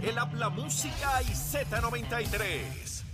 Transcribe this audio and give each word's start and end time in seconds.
el 0.00 0.18
habla 0.18 0.48
música 0.48 1.22
y 1.22 1.32
Z93. 1.32 3.11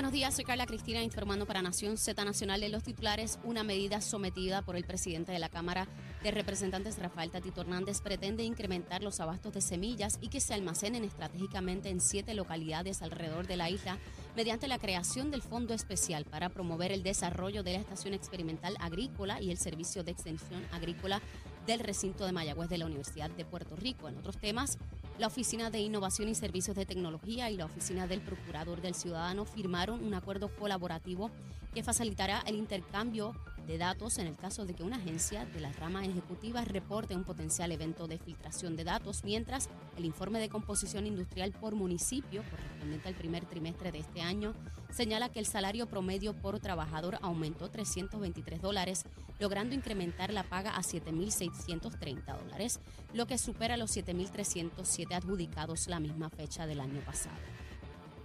Buenos 0.00 0.14
días, 0.14 0.34
soy 0.34 0.46
Carla 0.46 0.64
Cristina 0.64 1.02
informando 1.02 1.44
para 1.44 1.60
Nación 1.60 1.98
Z 1.98 2.24
Nacional 2.24 2.58
de 2.62 2.70
los 2.70 2.82
titulares. 2.82 3.38
Una 3.44 3.64
medida 3.64 4.00
sometida 4.00 4.62
por 4.62 4.76
el 4.76 4.84
presidente 4.84 5.30
de 5.30 5.38
la 5.38 5.50
Cámara 5.50 5.88
de 6.22 6.30
Representantes, 6.30 6.98
Rafael 6.98 7.30
Tatito 7.30 7.60
Hernández, 7.60 8.00
pretende 8.00 8.42
incrementar 8.42 9.02
los 9.02 9.20
abastos 9.20 9.52
de 9.52 9.60
semillas 9.60 10.16
y 10.22 10.28
que 10.28 10.40
se 10.40 10.54
almacenen 10.54 11.04
estratégicamente 11.04 11.90
en 11.90 12.00
siete 12.00 12.32
localidades 12.32 13.02
alrededor 13.02 13.46
de 13.46 13.58
la 13.58 13.68
isla 13.68 13.98
mediante 14.34 14.68
la 14.68 14.78
creación 14.78 15.30
del 15.30 15.42
Fondo 15.42 15.74
Especial 15.74 16.24
para 16.24 16.48
promover 16.48 16.92
el 16.92 17.02
desarrollo 17.02 17.62
de 17.62 17.74
la 17.74 17.80
Estación 17.80 18.14
Experimental 18.14 18.78
Agrícola 18.80 19.42
y 19.42 19.50
el 19.50 19.58
Servicio 19.58 20.02
de 20.02 20.12
Extensión 20.12 20.64
Agrícola 20.72 21.20
del 21.66 21.80
recinto 21.80 22.26
de 22.26 22.32
Mayagüez 22.32 22.68
de 22.68 22.78
la 22.78 22.86
Universidad 22.86 23.30
de 23.30 23.44
Puerto 23.44 23.76
Rico. 23.76 24.08
En 24.08 24.16
otros 24.18 24.38
temas, 24.38 24.78
la 25.18 25.26
Oficina 25.26 25.70
de 25.70 25.80
Innovación 25.80 26.28
y 26.28 26.34
Servicios 26.34 26.76
de 26.76 26.86
Tecnología 26.86 27.50
y 27.50 27.56
la 27.56 27.66
Oficina 27.66 28.06
del 28.06 28.20
Procurador 28.20 28.80
del 28.80 28.94
Ciudadano 28.94 29.44
firmaron 29.44 30.04
un 30.04 30.14
acuerdo 30.14 30.48
colaborativo 30.56 31.30
que 31.74 31.82
facilitará 31.82 32.42
el 32.46 32.56
intercambio 32.56 33.34
de 33.70 33.78
datos 33.78 34.18
en 34.18 34.26
el 34.26 34.34
caso 34.34 34.66
de 34.66 34.74
que 34.74 34.82
una 34.82 34.96
agencia 34.96 35.46
de 35.46 35.60
la 35.60 35.70
rama 35.72 36.04
ejecutiva 36.04 36.64
reporte 36.64 37.14
un 37.14 37.22
potencial 37.22 37.70
evento 37.70 38.08
de 38.08 38.18
filtración 38.18 38.74
de 38.74 38.82
datos, 38.82 39.22
mientras 39.22 39.68
el 39.96 40.04
informe 40.04 40.40
de 40.40 40.48
composición 40.48 41.06
industrial 41.06 41.52
por 41.52 41.76
municipio, 41.76 42.42
correspondiente 42.50 43.06
al 43.06 43.14
primer 43.14 43.44
trimestre 43.44 43.92
de 43.92 44.00
este 44.00 44.22
año, 44.22 44.54
señala 44.90 45.28
que 45.28 45.38
el 45.38 45.46
salario 45.46 45.86
promedio 45.86 46.34
por 46.34 46.58
trabajador 46.58 47.18
aumentó 47.22 47.70
323 47.70 48.60
dólares, 48.60 49.04
logrando 49.38 49.76
incrementar 49.76 50.32
la 50.32 50.42
paga 50.42 50.76
a 50.76 50.82
7.630 50.82 52.42
dólares, 52.42 52.80
lo 53.14 53.26
que 53.26 53.38
supera 53.38 53.76
los 53.76 53.96
7.307 53.96 55.14
adjudicados 55.14 55.86
la 55.86 56.00
misma 56.00 56.28
fecha 56.28 56.66
del 56.66 56.80
año 56.80 57.00
pasado. 57.02 57.38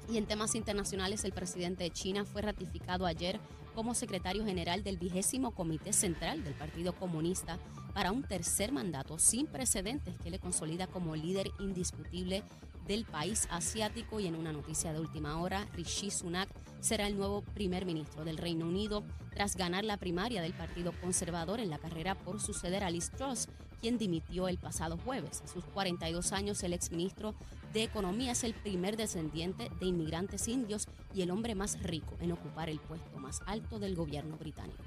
Y 0.10 0.18
en 0.18 0.26
temas 0.26 0.56
internacionales, 0.56 1.24
el 1.24 1.34
presidente 1.34 1.84
de 1.84 1.92
China 1.92 2.26
fue 2.26 2.42
ratificado 2.42 3.06
ayer 3.06 3.40
como 3.76 3.94
secretario 3.94 4.46
general 4.46 4.84
del 4.84 4.98
vigésimo 4.98 5.52
Comité 5.52 5.94
Central 5.94 6.44
del 6.44 6.54
Partido 6.54 6.94
Comunista 6.94 7.60
para 7.96 8.12
un 8.12 8.24
tercer 8.24 8.74
mandato 8.74 9.18
sin 9.18 9.48
precedentes 9.48 10.20
que 10.20 10.30
le 10.30 10.38
consolida 10.38 10.86
como 10.86 11.16
líder 11.16 11.50
indiscutible 11.60 12.44
del 12.86 13.06
país 13.06 13.48
asiático 13.50 14.20
y 14.20 14.28
en 14.28 14.36
una 14.36 14.52
noticia 14.52 14.92
de 14.92 15.00
última 15.00 15.42
hora, 15.42 15.66
Rishi 15.74 16.12
Sunak 16.12 16.50
será 16.82 17.08
el 17.08 17.16
nuevo 17.16 17.42
primer 17.42 17.86
ministro 17.86 18.26
del 18.26 18.38
Reino 18.38 18.68
Unido 18.68 19.06
tras 19.34 19.56
ganar 19.56 19.86
la 19.86 19.96
primaria 19.96 20.42
del 20.42 20.52
Partido 20.52 20.92
Conservador 21.00 21.62
en 21.62 21.70
la 21.70 21.78
carrera 21.78 22.16
por 22.16 22.42
suceder 22.42 22.84
a 22.84 22.90
Liz 22.90 23.12
Truss, 23.12 23.48
quien 23.80 23.98
dimitió 23.98 24.50
el 24.50 24.58
pasado 24.58 24.98
jueves. 24.98 25.42
A 25.46 25.48
sus 25.48 25.64
42 25.64 26.34
años, 26.34 26.62
el 26.64 26.74
exministro 26.74 27.34
de 27.72 27.84
Economía 27.84 28.34
es 28.34 28.44
el 28.44 28.56
primer 28.56 28.98
descendiente 28.98 29.72
de 29.80 29.86
inmigrantes 29.86 30.50
indios 30.50 30.90
y 31.14 31.22
el 31.22 31.32
hombre 31.32 31.56
más 31.56 31.82
rico 31.82 32.18
en 32.20 32.34
ocupar 32.34 32.70
el 32.70 32.80
puesto 32.80 33.18
más 33.20 33.40
alto 33.46 33.80
del 33.80 33.96
gobierno 33.96 34.36
británico. 34.36 34.84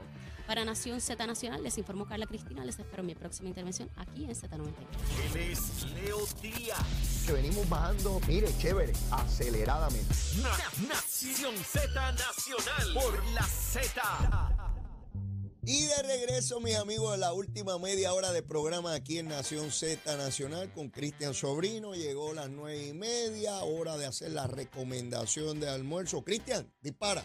Para 0.49 0.65
Nación 0.65 0.99
Z 1.03 1.27
Nacional, 1.27 1.63
les 1.63 1.77
informó 1.77 2.07
Carla 2.07 2.25
Cristina. 2.27 2.65
Les 2.65 2.79
espero 2.79 3.03
mi 3.03 3.15
próxima 3.15 3.51
intervención 3.51 3.91
aquí 3.97 4.25
en 4.25 4.31
Z93. 4.31 5.35
Él 5.35 5.53
es 5.53 5.85
Leo 5.93 6.19
Díaz. 6.41 7.23
que 7.27 7.33
venimos 7.35 7.69
bajando, 7.69 8.19
mire, 8.27 8.49
chévere, 8.59 8.95
aceleradamente. 9.11 10.15
Na- 10.43 10.89
Nación 10.89 11.55
Z 11.55 12.13
Nacional 12.13 12.95
por 12.95 13.25
la 13.35 13.43
Z. 13.43 14.03
Y 15.67 15.85
de 15.85 16.03
regreso, 16.03 16.61
mis 16.61 16.77
amigos, 16.77 17.13
de 17.13 17.19
la 17.19 17.35
última 17.35 17.79
media 17.79 18.15
hora 18.15 18.33
de 18.33 18.43
programa 18.43 18.95
aquí 18.95 19.19
en 19.19 19.29
Nación 19.29 19.71
Z 19.71 20.17
Nacional 20.17 20.73
con 20.73 20.89
Cristian 20.89 21.35
Sobrino. 21.35 21.95
Llegó 21.95 22.33
las 22.33 22.49
nueve 22.49 22.87
y 22.87 22.95
media, 22.95 23.59
hora 23.59 23.99
de 23.99 24.07
hacer 24.07 24.33
la 24.33 24.47
recomendación 24.47 25.61
de 25.61 25.69
almuerzo. 25.69 26.25
Cristian, 26.25 26.73
dispara. 26.81 27.23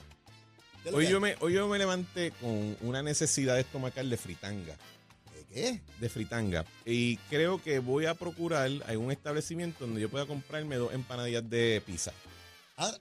¿Qué 0.83 0.89
es 0.89 0.91
lo 0.91 0.97
Hoy 0.99 1.07
yo, 1.07 1.19
me, 1.19 1.35
hoy 1.39 1.53
yo 1.53 1.67
me 1.67 1.77
levanté 1.77 2.31
con 2.31 2.77
una 2.81 3.01
necesidad 3.01 3.57
estomacal 3.59 4.09
de 4.09 4.17
fritanga. 4.17 4.75
¿De 5.33 5.45
¿Qué? 5.53 5.81
De 5.99 6.09
fritanga. 6.09 6.65
Y 6.85 7.17
creo 7.29 7.61
que 7.63 7.79
voy 7.79 8.05
a 8.05 8.13
procurar 8.15 8.69
algún 8.87 9.11
establecimiento 9.11 9.85
donde 9.85 10.01
yo 10.01 10.09
pueda 10.09 10.25
comprarme 10.25 10.75
dos 10.75 10.93
empanadillas 10.93 11.49
de 11.49 11.81
pizza. 11.85 12.11
Ah, 12.77 12.91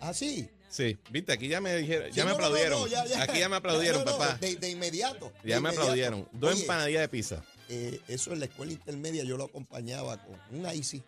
ah, 0.00 0.14
sí. 0.14 0.48
Sí, 0.70 0.98
viste, 1.10 1.32
aquí 1.32 1.48
ya 1.48 1.62
me 1.62 1.74
dijeron, 1.76 2.10
Sí, 2.10 2.16
ya 2.18 2.24
me 2.26 2.32
no, 2.32 2.36
no, 2.36 2.40
no, 2.40 2.46
aplaudieron. 2.46 2.80
no, 2.82 2.86
ya, 2.88 3.04
ya. 3.06 3.22
Aquí 3.22 3.38
ya 3.38 3.48
me 3.48 3.56
aplaudieron, 3.60 4.04
papá. 4.04 4.34
De, 4.38 4.54
de 4.56 4.70
inmediato. 4.70 5.32
de 5.42 5.48
ya 5.50 5.56
me 5.60 5.70
inmediato. 5.70 5.80
aplaudieron. 5.80 6.28
Dos 6.32 6.52
Oye, 6.52 6.60
empanadillas 6.62 7.00
de 7.00 7.08
pizza. 7.08 7.42
eh, 7.70 8.00
eso 8.06 8.32
en 8.34 8.40
la 8.40 8.44
escuela 8.46 8.72
intermedia 8.72 9.24
yo 9.24 9.36
lo 9.38 9.44
acompañaba 9.44 10.22
con 10.22 10.36
una 10.58 10.74
ICI. 10.74 11.02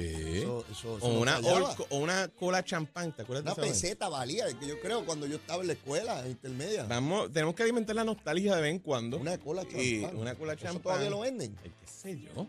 Sí. 0.00 0.38
Eso, 0.42 0.64
eso, 0.70 0.92
o, 0.94 0.96
eso 0.98 1.06
una. 1.06 1.38
Orco- 1.40 1.86
o 1.88 1.96
una 1.96 2.28
cola 2.28 2.62
champán, 2.62 3.12
¿te 3.12 3.22
acuerdas 3.22 3.44
Una 3.44 3.54
de 3.64 3.70
peseta 3.70 4.08
valía, 4.10 4.46
que 4.58 4.66
yo 4.66 4.78
creo 4.80 5.04
cuando 5.06 5.26
yo 5.26 5.36
estaba 5.36 5.62
en 5.62 5.68
la 5.68 5.72
escuela 5.72 6.22
intermedia. 6.28 6.84
Vamos, 6.84 7.32
tenemos 7.32 7.54
que 7.54 7.62
alimentar 7.62 7.96
la 7.96 8.04
nostalgia 8.04 8.54
de 8.56 8.62
vez 8.62 8.70
en 8.72 8.78
cuando. 8.80 9.16
Una 9.16 9.38
cola 9.38 9.62
champán. 9.66 10.16
una 10.16 10.34
cola 10.34 10.52
¿Eso 10.52 10.62
champán. 10.64 10.82
todavía 10.82 11.08
lo 11.10 11.20
venden? 11.20 11.56
¿Qué 11.62 11.70
sé 11.86 12.20
yo? 12.20 12.46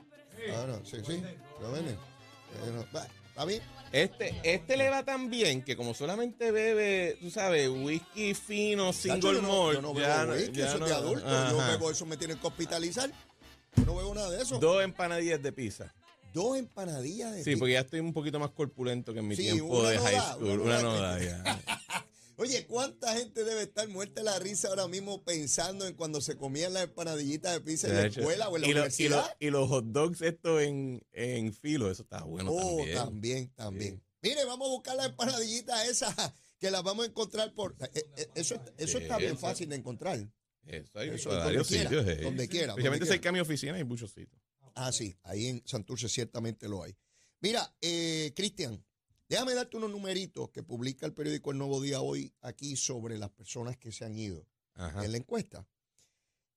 Ah, 0.54 0.66
no, 0.68 0.86
sí, 0.86 0.98
sí, 1.06 1.22
lo 1.62 1.72
venden. 1.72 1.96
Eh, 1.96 2.86
¿Está 3.30 3.46
bien? 3.46 3.62
Este, 3.94 4.36
este 4.44 4.76
le 4.76 4.90
va 4.90 5.04
tan 5.06 5.30
bien 5.30 5.64
que 5.64 5.78
como 5.78 5.94
solamente 5.94 6.52
bebe, 6.52 7.18
tú 7.22 7.30
sabes, 7.32 7.70
whisky 7.70 8.34
fino, 8.34 8.92
single 8.92 9.36
yo 9.36 9.42
no, 9.42 9.64
malt. 9.64 9.76
yo 9.76 9.82
no 9.82 9.94
bebo 9.94 10.34
whisky, 10.34 10.52
ya 10.58 10.66
eso 10.66 10.74
es 10.76 10.80
no- 10.82 10.86
de 10.88 10.94
adulto. 10.94 11.26
Yo 11.30 11.62
Ajá. 11.62 11.72
bebo 11.72 11.92
eso, 11.92 12.06
me 12.06 12.18
tienen 12.18 12.38
que 12.40 12.48
hospitalizar. 12.48 13.10
Yo 13.78 13.86
no 13.86 13.96
bebo 13.96 14.14
nada 14.14 14.30
de 14.32 14.42
eso. 14.42 14.60
Dos 14.60 14.84
empanadillas 14.84 15.42
de 15.42 15.52
pizza. 15.54 15.94
Dos 16.38 16.58
empanadillas 16.58 17.34
de 17.34 17.44
Sí, 17.44 17.56
porque 17.56 17.74
ya 17.74 17.80
estoy 17.82 18.00
un 18.00 18.14
poquito 18.14 18.40
más 18.40 18.52
corpulento 18.52 19.14
que 19.14 19.20
en 19.20 19.28
mi 19.28 19.36
Sí, 19.36 19.44
tiempo 19.44 19.88
de 19.88 19.96
no 19.96 20.04
high 20.04 20.16
da, 20.16 20.34
school. 20.34 20.60
una 20.62 20.82
no 20.82 20.94
da. 21.02 21.20
ya. 21.24 21.64
Oye, 22.40 22.68
¿cuánta 22.68 23.16
gente 23.16 23.44
debe 23.44 23.64
estar 23.64 23.88
muerta 23.88 24.22
de 24.22 24.26
la 24.26 24.38
risa 24.38 24.68
ahora 24.68 24.88
mismo 24.88 25.24
pensando 25.24 25.88
en 25.88 25.96
cuando 25.96 26.22
se 26.22 26.38
comían 26.38 26.72
las 26.74 26.84
empanadillitas 26.84 27.52
de 27.54 27.62
pizza 27.62 27.88
en 27.88 27.96
la 27.96 28.06
escuela 28.06 28.48
o 28.50 28.56
en 28.58 28.62
la 28.62 28.68
y, 28.68 28.72
lo- 28.72 28.78
y, 28.78 28.80
universidad? 28.82 29.26
lo- 29.40 29.48
y 29.48 29.50
los 29.50 29.68
hot 29.68 29.86
dogs 29.86 30.22
estos 30.22 30.62
en, 30.62 31.02
en 31.14 31.52
filo, 31.54 31.90
eso 31.90 32.04
está 32.04 32.24
bueno 32.24 32.52
oh, 32.54 32.78
también. 32.78 32.96
también, 32.96 33.50
también. 33.56 34.04
Mire, 34.22 34.46
vamos 34.46 34.68
a 34.68 34.72
buscar 34.72 34.96
las 34.96 35.08
empanadillitas 35.08 35.88
esas 35.90 36.14
que 36.60 36.70
las 36.70 36.84
vamos 36.84 37.06
a 37.06 37.10
encontrar 37.10 37.52
por... 37.56 37.76
eh, 37.96 38.04
eh, 38.16 38.28
Eso, 38.36 38.54
está- 38.54 38.72
eso 38.78 39.00
está 39.00 39.18
bien 39.18 39.38
fácil 39.40 39.70
de 39.70 39.78
encontrar. 39.78 40.20
Eso 40.68 41.00
hay 41.00 41.10
Eso 41.10 41.32
en 41.32 41.38
es 41.40 41.44
varios 41.44 41.68
donde 41.70 41.88
quiera, 41.88 41.90
sitios. 41.90 42.08
eh. 42.20 42.24
donde 42.24 42.48
quiera, 42.48 42.72
Especialmente 42.74 42.84
donde 43.00 43.06
si 43.08 43.12
hay 43.14 43.18
quiera. 43.20 43.22
cambio 43.24 43.44
de 43.44 43.48
oficina, 43.50 43.74
hay 43.78 43.84
muchos 43.84 44.12
sitios. 44.12 44.40
Ah, 44.80 44.92
sí, 44.92 45.18
ahí 45.24 45.48
en 45.48 45.64
Santurce 45.66 46.08
ciertamente 46.08 46.70
lo 46.70 46.84
hay. 46.84 46.96
Mira, 47.42 47.76
eh, 47.82 48.32
Cristian, 48.36 48.86
déjame 49.28 49.56
darte 49.56 49.76
unos 49.76 49.90
numeritos 49.90 50.52
que 50.52 50.62
publica 50.62 51.08
el 51.08 51.14
periódico 51.14 51.50
El 51.50 51.58
Nuevo 51.58 51.82
Día 51.82 52.00
hoy 52.00 52.32
aquí 52.42 52.76
sobre 52.76 53.18
las 53.18 53.32
personas 53.32 53.76
que 53.76 53.92
se 53.92 54.06
han 54.06 54.16
ido 54.16 54.48
Ajá. 54.76 55.04
en 55.04 55.12
la 55.12 55.18
encuesta. 55.18 55.68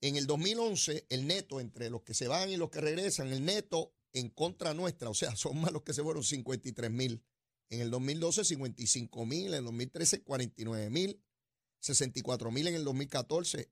En 0.03 0.17
el 0.17 0.27
2011, 0.27 1.07
el 1.09 1.27
neto 1.27 1.61
entre 1.61 1.89
los 1.89 2.03
que 2.03 2.13
se 2.13 2.29
van 2.29 2.51
y 2.51 2.59
los 2.59 2.69
que 2.69 2.83
regresan, 2.83 3.29
el 3.29 3.43
neto 3.43 3.95
en 4.13 4.29
contra 4.29 4.75
nuestra, 4.75 5.09
o 5.09 5.15
sea, 5.15 5.35
son 5.37 5.59
más 5.59 5.73
los 5.73 5.83
que 5.83 5.95
se 5.95 6.03
fueron 6.03 6.23
53 6.23 6.91
mil. 6.91 7.25
En 7.71 7.81
el 7.81 7.91
2012, 7.91 8.45
55 8.45 9.25
mil. 9.25 9.47
En 9.49 9.55
el 9.55 9.65
2013, 9.65 10.23
49 10.25 10.91
mil. 10.91 11.23
64 11.79 12.51
mil 12.51 12.67
en 12.67 12.75
el 12.75 12.85
2014. 12.85 13.71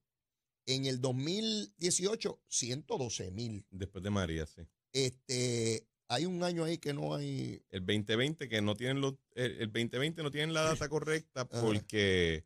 En 0.69 0.85
el 0.85 1.01
2018, 1.01 2.43
112 2.47 3.31
mil. 3.31 3.65
Después 3.71 4.05
de 4.05 4.11
María, 4.11 4.45
sí. 4.45 4.61
Este, 4.93 5.89
hay 6.09 6.27
un 6.27 6.43
año 6.43 6.65
ahí 6.65 6.77
que 6.77 6.93
no 6.93 7.15
hay. 7.15 7.63
El 7.71 7.87
2020 7.87 8.51
que 8.51 8.61
no 8.61 8.75
tienen 8.75 9.01
los 9.01 9.15
el, 9.35 9.53
el 9.63 9.73
2020 9.73 10.23
no 10.23 10.31
tienen 10.31 10.53
la 10.53 10.63
data 10.63 10.89
correcta 10.91 11.49
porque 11.49 12.45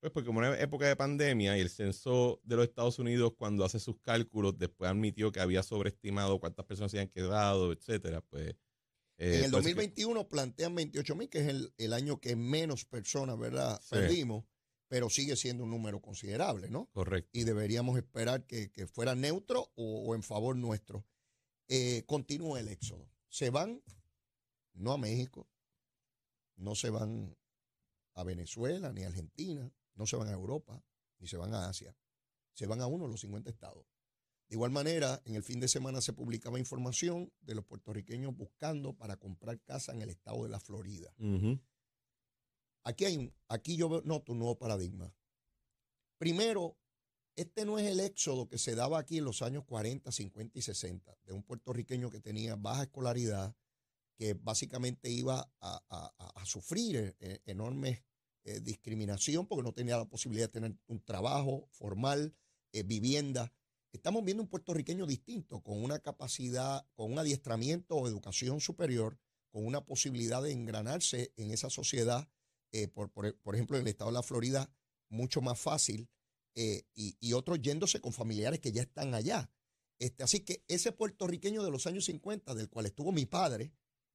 pues 0.00 0.12
porque 0.12 0.26
como 0.26 0.40
una 0.40 0.58
época 0.58 0.88
de 0.88 0.96
pandemia 0.96 1.56
y 1.56 1.60
el 1.60 1.70
censo 1.70 2.40
de 2.42 2.56
los 2.56 2.64
Estados 2.64 2.98
Unidos 2.98 3.34
cuando 3.36 3.64
hace 3.64 3.78
sus 3.78 4.00
cálculos 4.00 4.58
después 4.58 4.90
admitió 4.90 5.30
que 5.30 5.38
había 5.38 5.62
sobreestimado 5.62 6.40
cuántas 6.40 6.66
personas 6.66 6.90
se 6.90 6.98
habían 6.98 7.12
quedado, 7.12 7.70
etcétera, 7.70 8.20
pues 8.22 8.56
eh, 9.18 9.38
en 9.38 9.44
el 9.44 9.50
pues, 9.52 9.64
2021 9.64 10.28
plantean 10.28 10.74
28 10.74 11.14
mil, 11.14 11.28
que 11.28 11.38
es 11.38 11.46
el, 11.46 11.72
el 11.78 11.92
año 11.92 12.20
que 12.20 12.34
menos 12.34 12.84
personas, 12.84 13.38
¿verdad? 13.38 13.80
Sí. 13.80 13.90
Perdimos, 13.90 14.44
pero 14.92 15.08
sigue 15.08 15.36
siendo 15.36 15.64
un 15.64 15.70
número 15.70 16.02
considerable, 16.02 16.68
¿no? 16.68 16.90
correcto. 16.92 17.30
Y 17.32 17.44
deberíamos 17.44 17.96
esperar 17.96 18.44
que, 18.44 18.70
que 18.70 18.86
fuera 18.86 19.14
neutro 19.14 19.72
o, 19.74 20.04
o 20.04 20.14
en 20.14 20.22
favor 20.22 20.54
nuestro. 20.54 21.06
Eh, 21.68 22.04
continúa 22.04 22.60
el 22.60 22.68
éxodo. 22.68 23.10
Se 23.30 23.48
van, 23.48 23.82
no 24.74 24.92
a 24.92 24.98
México, 24.98 25.48
no 26.56 26.74
se 26.74 26.90
van 26.90 27.34
a 28.12 28.22
Venezuela 28.22 28.92
ni 28.92 29.04
a 29.04 29.06
Argentina, 29.06 29.72
no 29.94 30.06
se 30.06 30.16
van 30.16 30.28
a 30.28 30.32
Europa, 30.32 30.84
ni 31.20 31.26
se 31.26 31.38
van 31.38 31.54
a 31.54 31.70
Asia. 31.70 31.96
Se 32.52 32.66
van 32.66 32.82
a 32.82 32.86
uno 32.86 33.06
de 33.06 33.12
los 33.12 33.22
50 33.22 33.48
estados. 33.48 33.86
De 34.50 34.56
igual 34.56 34.72
manera, 34.72 35.22
en 35.24 35.36
el 35.36 35.42
fin 35.42 35.58
de 35.58 35.68
semana 35.68 36.02
se 36.02 36.12
publicaba 36.12 36.58
información 36.58 37.32
de 37.40 37.54
los 37.54 37.64
puertorriqueños 37.64 38.36
buscando 38.36 38.92
para 38.92 39.16
comprar 39.16 39.58
casa 39.62 39.92
en 39.92 40.02
el 40.02 40.10
estado 40.10 40.42
de 40.42 40.50
la 40.50 40.60
Florida. 40.60 41.14
Ujú. 41.18 41.58
Aquí, 42.84 43.04
hay 43.04 43.32
aquí 43.48 43.76
yo 43.76 44.02
noto 44.04 44.32
un 44.32 44.38
nuevo 44.38 44.58
paradigma. 44.58 45.14
Primero, 46.18 46.76
este 47.36 47.64
no 47.64 47.78
es 47.78 47.86
el 47.86 48.00
éxodo 48.00 48.48
que 48.48 48.58
se 48.58 48.74
daba 48.74 48.98
aquí 48.98 49.18
en 49.18 49.24
los 49.24 49.42
años 49.42 49.64
40, 49.64 50.12
50 50.12 50.58
y 50.58 50.62
60, 50.62 51.16
de 51.24 51.32
un 51.32 51.42
puertorriqueño 51.42 52.10
que 52.10 52.20
tenía 52.20 52.56
baja 52.56 52.84
escolaridad, 52.84 53.56
que 54.16 54.34
básicamente 54.34 55.10
iba 55.10 55.50
a, 55.60 56.44
sufrir 56.44 57.16
eh, 57.18 57.40
enorme 57.46 58.04
eh, 58.44 58.60
discriminación 58.60 59.46
porque 59.46 59.62
no 59.62 59.72
tenía 59.72 59.96
la 59.96 60.04
posibilidad 60.04 60.46
de 60.46 60.52
tener 60.52 60.76
un 60.86 61.00
trabajo 61.00 61.68
formal, 61.70 62.34
eh, 62.72 62.82
vivienda. 62.82 63.52
Estamos 63.92 64.24
viendo 64.24 64.42
un 64.42 64.48
puertorriqueño 64.48 65.06
distinto, 65.06 65.62
con 65.62 65.82
una 65.82 66.00
capacidad, 66.00 66.86
con 66.94 67.12
un 67.12 67.18
adiestramiento 67.18 67.96
o 67.96 68.08
educación 68.08 68.60
superior, 68.60 69.18
con 69.50 69.64
una 69.64 69.84
posibilidad 69.84 70.42
de 70.42 70.52
engranarse 70.52 71.32
en 71.36 71.50
esa 71.50 71.70
sociedad, 71.70 72.28
por, 72.94 73.10
por, 73.10 73.54
ejemplo, 73.54 73.76
en 73.76 73.82
el 73.82 73.88
estado 73.88 74.10
de 74.10 74.14
la 74.14 74.22
Florida, 74.22 74.70
mucho 75.08 75.40
más 75.40 75.58
fácil, 75.58 76.08
y, 76.54 77.16
y, 77.20 77.32
otros 77.32 77.60
yéndose 77.60 78.00
con 78.00 78.12
familiares 78.12 78.60
que 78.60 78.72
ya 78.72 78.82
están 78.82 79.14
allá. 79.14 79.50
Este, 79.98 80.24
así 80.24 80.40
que 80.40 80.64
ese 80.66 80.90
puertorriqueño 80.90 81.62
de 81.62 81.70
los 81.70 81.86
años 81.86 82.06
50, 82.06 82.54
del 82.54 82.68
cual 82.68 82.86
estuvo 82.86 83.12
mi 83.12 83.24
padre, 83.24 83.72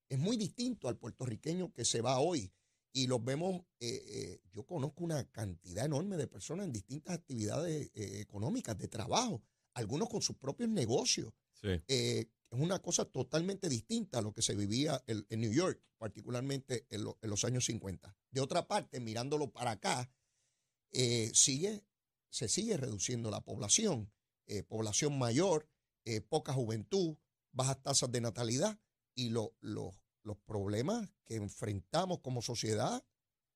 es 0.10 0.20
muy 0.20 0.38
distinto 0.38 0.88
al 0.88 0.98
puertorriqueño 0.98 1.74
que 1.74 1.86
se 1.86 2.02
va 2.02 2.20
hoy. 2.20 2.52
Y 2.94 3.08
los 3.08 3.24
vemos, 3.24 3.62
eh, 3.80 4.04
eh, 4.06 4.42
yo 4.52 4.66
conozco 4.66 5.04
una 5.04 5.24
cantidad 5.32 5.86
enorme 5.86 6.18
de 6.18 6.28
personas 6.28 6.66
en 6.66 6.74
distintas 6.74 7.16
actividades 7.16 7.92
eh, 7.94 8.20
económicas, 8.20 8.78
de 8.78 8.88
trabajo, 8.88 9.42
algunos 9.76 10.10
con 10.10 10.22
sus 10.22 10.36
propios 10.36 10.70
negocios. 10.70 11.32
es 11.62 12.28
una 12.50 12.80
cosa 12.80 13.06
totalmente 13.06 13.70
distinta 13.70 14.20
a 14.20 14.22
lo 14.22 14.34
que 14.34 14.42
se 14.42 14.56
vivía 14.56 15.04
en, 15.08 15.40
New 15.40 15.54
York, 15.54 15.82
particularmente 15.98 16.86
en, 16.90 17.04
los 17.04 17.44
años 17.46 17.66
50. 17.66 18.16
De 18.38 18.42
otra 18.42 18.68
parte, 18.68 19.00
mirándolo 19.00 19.50
para 19.50 19.72
acá, 19.72 20.12
sigue, 21.34 21.84
se 22.30 22.48
sigue 22.48 22.78
reduciendo 22.78 23.32
la 23.32 23.42
población, 23.42 24.12
población 24.68 25.18
mayor, 25.18 25.68
poca 26.30 26.54
juventud, 26.54 27.18
bajas 27.52 27.82
tasas 27.82 28.12
de 28.12 28.22
natalidad 28.22 28.80
y 29.16 29.32
los 29.32 30.38
problemas 30.46 31.10
que 31.26 31.38
enfrentamos 31.38 32.20
como 32.20 32.44
sociedad 32.44 33.04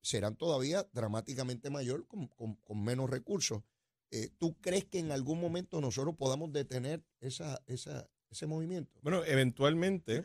serán 0.01 0.35
todavía 0.35 0.89
dramáticamente 0.93 1.69
mayor 1.69 2.07
con, 2.07 2.83
menos 2.83 3.07
recursos. 3.07 3.61
Eh, 4.09 4.31
¿Tú 4.39 4.59
crees 4.61 4.85
que 4.85 4.97
en 4.97 5.11
algún 5.11 5.39
momento 5.39 5.79
nosotros 5.79 6.15
podamos 6.15 6.51
detener 6.53 7.05
esa, 7.19 7.61
esa, 7.67 8.09
ese 8.31 8.47
movimiento? 8.47 8.99
Bueno, 9.03 9.23
eventualmente, 9.25 10.23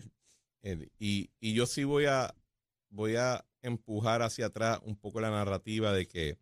y, 0.99 1.31
y, 1.41 1.53
yo 1.53 1.67
sí 1.67 1.85
voy 1.85 2.07
a, 2.07 2.35
voy 2.91 3.17
a 3.17 3.47
empujar 3.63 4.23
hacia 4.23 4.47
atrás 4.47 4.81
un 4.85 4.97
poco 4.97 5.21
la 5.21 5.31
narrativa 5.31 5.93
de 5.93 6.07
que 6.07 6.39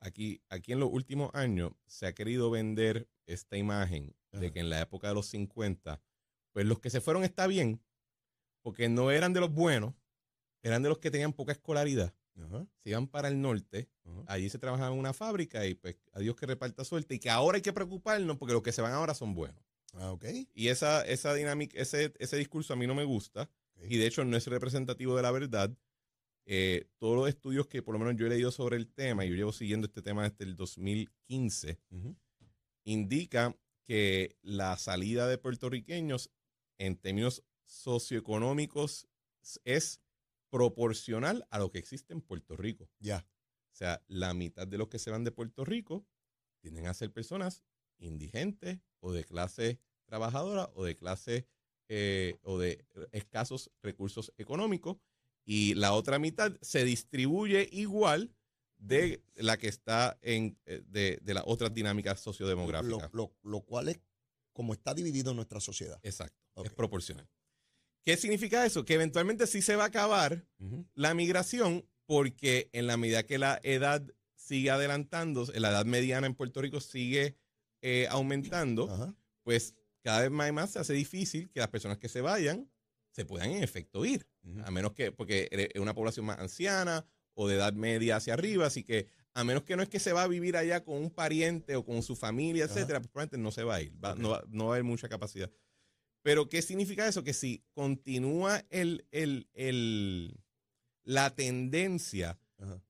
aquí, 0.00 0.40
aquí 0.48 0.72
en 0.72 0.80
los 0.80 0.90
últimos 0.90 1.30
años 1.34 1.72
se 1.86 2.06
ha 2.06 2.14
querido 2.14 2.50
vender 2.50 3.08
esta 3.26 3.56
imagen 3.56 4.14
de 4.32 4.52
que 4.52 4.60
en 4.60 4.70
la 4.70 4.80
época 4.80 5.08
de 5.08 5.14
los 5.14 5.26
50, 5.26 6.00
pues 6.52 6.66
los 6.66 6.78
que 6.78 6.90
se 6.90 7.00
fueron 7.00 7.24
está 7.24 7.46
bien, 7.46 7.82
porque 8.62 8.88
no 8.88 9.10
eran 9.10 9.32
de 9.32 9.40
los 9.40 9.52
buenos, 9.52 9.94
eran 10.62 10.82
de 10.82 10.88
los 10.88 10.98
que 10.98 11.10
tenían 11.10 11.32
poca 11.32 11.52
escolaridad. 11.52 12.14
Se 12.82 12.90
iban 12.90 13.06
para 13.06 13.28
el 13.28 13.40
norte, 13.40 13.88
allí 14.26 14.50
se 14.50 14.58
trabajaba 14.58 14.92
en 14.92 14.98
una 14.98 15.14
fábrica 15.14 15.66
y 15.66 15.74
pues 15.74 15.96
a 16.12 16.20
Dios 16.20 16.36
que 16.36 16.44
reparta 16.44 16.84
suerte 16.84 17.14
y 17.14 17.18
que 17.18 17.30
ahora 17.30 17.56
hay 17.56 17.62
que 17.62 17.72
preocuparnos 17.72 18.36
porque 18.36 18.52
los 18.52 18.62
que 18.62 18.72
se 18.72 18.82
van 18.82 18.92
ahora 18.92 19.14
son 19.14 19.34
buenos. 19.34 19.62
Ah, 19.94 20.12
okay. 20.12 20.46
Y 20.52 20.68
esa, 20.68 21.02
esa 21.06 21.32
dinámica, 21.32 21.80
ese, 21.80 22.12
ese 22.18 22.36
discurso 22.36 22.74
a 22.74 22.76
mí 22.76 22.86
no 22.86 22.94
me 22.94 23.04
gusta 23.04 23.48
y 23.82 23.98
de 23.98 24.06
hecho 24.06 24.24
no 24.24 24.36
es 24.36 24.46
representativo 24.46 25.16
de 25.16 25.22
la 25.22 25.30
verdad. 25.30 25.76
Eh, 26.48 26.88
todos 26.98 27.16
los 27.16 27.28
estudios 27.28 27.66
que 27.66 27.82
por 27.82 27.94
lo 27.94 27.98
menos 27.98 28.16
yo 28.16 28.26
he 28.26 28.30
leído 28.30 28.52
sobre 28.52 28.76
el 28.76 28.88
tema, 28.88 29.24
y 29.24 29.30
yo 29.30 29.34
llevo 29.34 29.52
siguiendo 29.52 29.86
este 29.86 30.02
tema 30.02 30.28
desde 30.28 30.44
el 30.44 30.56
2015, 30.56 31.80
indica 32.84 33.56
que 33.84 34.36
la 34.42 34.76
salida 34.76 35.26
de 35.26 35.38
puertorriqueños 35.38 36.30
en 36.78 36.96
términos 36.96 37.44
socioeconómicos 37.64 39.08
es 39.64 40.00
proporcional 40.50 41.46
a 41.50 41.58
lo 41.58 41.70
que 41.70 41.78
existe 41.78 42.12
en 42.12 42.20
Puerto 42.20 42.56
Rico. 42.56 42.88
Ya. 42.98 43.28
O 43.72 43.76
sea, 43.76 44.02
la 44.06 44.32
mitad 44.34 44.66
de 44.66 44.78
los 44.78 44.88
que 44.88 44.98
se 44.98 45.10
van 45.10 45.24
de 45.24 45.32
Puerto 45.32 45.64
Rico 45.64 46.06
tienden 46.60 46.86
a 46.86 46.94
ser 46.94 47.12
personas 47.12 47.62
indigentes 47.98 48.80
o 49.00 49.12
de 49.12 49.24
clase 49.24 49.80
trabajadora 50.06 50.70
o 50.74 50.84
de 50.84 50.96
clase 50.96 51.46
eh, 51.88 52.36
o 52.42 52.58
de 52.58 52.84
escasos 53.12 53.70
recursos 53.82 54.32
económicos 54.36 54.98
y 55.44 55.74
la 55.74 55.92
otra 55.92 56.18
mitad 56.18 56.52
se 56.60 56.84
distribuye 56.84 57.68
igual 57.72 58.32
de 58.78 59.22
la 59.36 59.56
que 59.56 59.68
está 59.68 60.18
en 60.22 60.58
eh, 60.66 60.82
de, 60.86 61.18
de 61.22 61.34
las 61.34 61.44
otras 61.46 61.72
dinámicas 61.72 62.20
sociodemográficas. 62.20 63.10
Lo, 63.12 63.60
cual 63.60 63.88
es 63.88 64.00
como 64.52 64.72
está 64.72 64.94
dividido 64.94 65.30
en 65.30 65.36
nuestra 65.36 65.60
sociedad. 65.60 65.98
Exacto, 66.02 66.64
es 66.64 66.72
proporcional. 66.72 67.28
¿Qué 68.04 68.16
significa 68.16 68.64
eso? 68.64 68.84
Que 68.84 68.94
eventualmente 68.94 69.46
sí 69.46 69.62
se 69.62 69.76
va 69.76 69.84
a 69.84 69.88
acabar 69.88 70.46
la 70.94 71.14
migración 71.14 71.84
porque 72.06 72.70
en 72.72 72.86
la 72.86 72.96
medida 72.96 73.24
que 73.24 73.38
la 73.38 73.60
edad 73.62 74.06
sigue 74.34 74.70
adelantando, 74.70 75.44
la 75.54 75.70
edad 75.70 75.84
mediana 75.84 76.26
en 76.26 76.34
Puerto 76.34 76.62
Rico 76.62 76.80
sigue 76.80 77.36
eh, 77.82 78.06
aumentando, 78.08 79.14
pues 79.42 79.74
cada 80.06 80.20
vez 80.20 80.30
más 80.30 80.48
y 80.48 80.52
más 80.52 80.70
se 80.70 80.78
hace 80.78 80.92
difícil 80.92 81.50
que 81.50 81.58
las 81.58 81.68
personas 81.68 81.98
que 81.98 82.08
se 82.08 82.20
vayan 82.20 82.70
se 83.10 83.24
puedan 83.24 83.50
en 83.50 83.64
efecto 83.64 84.04
ir, 84.04 84.24
a 84.62 84.70
menos 84.70 84.92
que, 84.92 85.10
porque 85.10 85.48
es 85.50 85.80
una 85.80 85.94
población 85.94 86.26
más 86.26 86.38
anciana 86.38 87.04
o 87.34 87.48
de 87.48 87.56
edad 87.56 87.72
media 87.72 88.14
hacia 88.14 88.34
arriba, 88.34 88.66
así 88.66 88.84
que 88.84 89.08
a 89.34 89.42
menos 89.42 89.64
que 89.64 89.74
no 89.74 89.82
es 89.82 89.88
que 89.88 89.98
se 89.98 90.12
va 90.12 90.22
a 90.22 90.28
vivir 90.28 90.56
allá 90.56 90.84
con 90.84 90.96
un 90.98 91.10
pariente 91.10 91.74
o 91.74 91.84
con 91.84 92.04
su 92.04 92.14
familia, 92.14 92.66
etcétera, 92.66 93.00
pues 93.00 93.10
probablemente 93.10 93.38
no 93.38 93.50
se 93.50 93.64
va 93.64 93.74
a 93.74 93.82
ir, 93.82 93.94
no, 94.16 94.30
va, 94.30 94.44
no 94.48 94.66
va 94.66 94.70
a 94.70 94.74
haber 94.74 94.84
mucha 94.84 95.08
capacidad. 95.08 95.50
Pero, 96.22 96.48
¿qué 96.48 96.62
significa 96.62 97.08
eso? 97.08 97.24
Que 97.24 97.32
si 97.32 97.64
continúa 97.72 98.64
el, 98.70 99.08
el, 99.10 100.40
la 101.02 101.34
tendencia, 101.34 102.38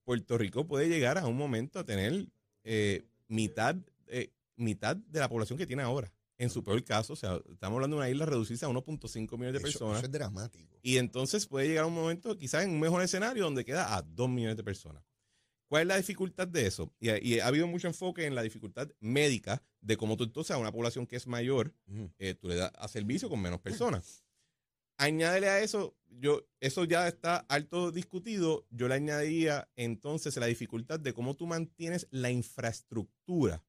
Puerto 0.04 0.36
Rico 0.36 0.66
puede 0.66 0.90
llegar 0.90 1.16
a 1.16 1.26
un 1.26 1.38
momento 1.38 1.78
a 1.78 1.84
tener 1.84 2.28
eh, 2.62 3.06
mitad, 3.28 3.76
eh, 4.06 4.34
mitad 4.56 4.96
de 4.96 5.20
la 5.20 5.30
población 5.30 5.56
que 5.56 5.66
tiene 5.66 5.82
ahora. 5.82 6.12
En 6.38 6.50
su 6.50 6.62
peor 6.62 6.84
caso, 6.84 7.14
o 7.14 7.16
sea, 7.16 7.40
estamos 7.50 7.76
hablando 7.76 7.96
de 7.96 8.02
una 8.02 8.10
isla 8.10 8.26
reducida 8.26 8.66
a 8.66 8.70
1.5 8.70 9.32
millones 9.32 9.54
de 9.54 9.60
personas. 9.60 9.98
Eso 9.98 10.06
es 10.06 10.12
dramático. 10.12 10.78
Y 10.82 10.98
entonces 10.98 11.46
puede 11.46 11.68
llegar 11.68 11.86
un 11.86 11.94
momento, 11.94 12.36
quizás 12.36 12.64
en 12.64 12.70
un 12.70 12.80
mejor 12.80 13.02
escenario, 13.02 13.44
donde 13.44 13.64
queda 13.64 13.96
a 13.96 14.02
2 14.02 14.28
millones 14.28 14.56
de 14.56 14.62
personas. 14.62 15.02
¿Cuál 15.68 15.82
es 15.82 15.88
la 15.88 15.96
dificultad 15.96 16.46
de 16.46 16.66
eso? 16.66 16.94
Y, 17.00 17.38
ha 17.40 17.46
habido 17.46 17.66
mucho 17.66 17.88
enfoque 17.88 18.26
en 18.26 18.34
la 18.34 18.42
dificultad 18.42 18.88
médica 19.00 19.62
de 19.80 19.96
cómo 19.96 20.16
tú 20.16 20.24
entonces 20.24 20.52
a 20.52 20.58
una 20.58 20.70
población 20.70 21.06
que 21.06 21.16
es 21.16 21.26
mayor, 21.26 21.74
eh, 22.18 22.34
tú 22.34 22.48
le 22.48 22.56
das 22.56 22.72
a 22.76 22.86
servicio 22.86 23.28
con 23.28 23.40
menos 23.40 23.60
personas. 23.60 24.22
Añádele 24.98 25.48
a 25.48 25.60
eso, 25.60 25.96
yo, 26.08 26.46
eso 26.60 26.84
ya 26.84 27.06
está 27.08 27.38
alto 27.48 27.90
discutido, 27.90 28.66
yo 28.70 28.88
le 28.88 28.94
añadiría 28.94 29.68
entonces 29.76 30.36
la 30.36 30.46
dificultad 30.46 31.00
de 31.00 31.12
cómo 31.12 31.34
tú 31.34 31.46
mantienes 31.46 32.06
la 32.10 32.30
infraestructura 32.30 33.62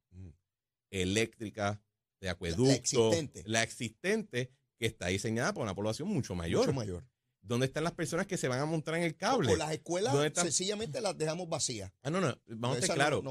eléctrica, 0.89 1.81
de 2.19 2.29
acueducto, 2.29 2.71
existente. 3.11 3.43
la 3.45 3.63
existente 3.63 4.51
que 4.77 4.85
está 4.85 5.07
diseñada 5.07 5.53
para 5.53 5.63
una 5.63 5.75
población 5.75 6.07
mucho 6.07 6.35
mayor. 6.35 6.65
Mucho 6.65 6.73
mayor. 6.73 7.03
¿Dónde 7.41 7.67
están 7.67 7.85
las 7.85 7.93
personas 7.93 8.27
que 8.27 8.35
se 8.35 8.49
van 8.49 8.59
a 8.59 8.65
montar 8.65 8.95
en 8.95 9.03
el 9.03 9.15
cable? 9.15 9.53
O 9.53 9.55
las 9.55 9.71
escuelas 9.71 10.13
sencillamente 10.35 10.99
las 10.99 11.17
dejamos 11.17 11.47
vacías. 11.47 11.91
Ah, 12.03 12.09
no, 12.09 12.19
no, 12.19 12.37
vamos 12.47 12.77
a 12.77 12.81
estar 12.81 12.95
claros. 12.95 13.23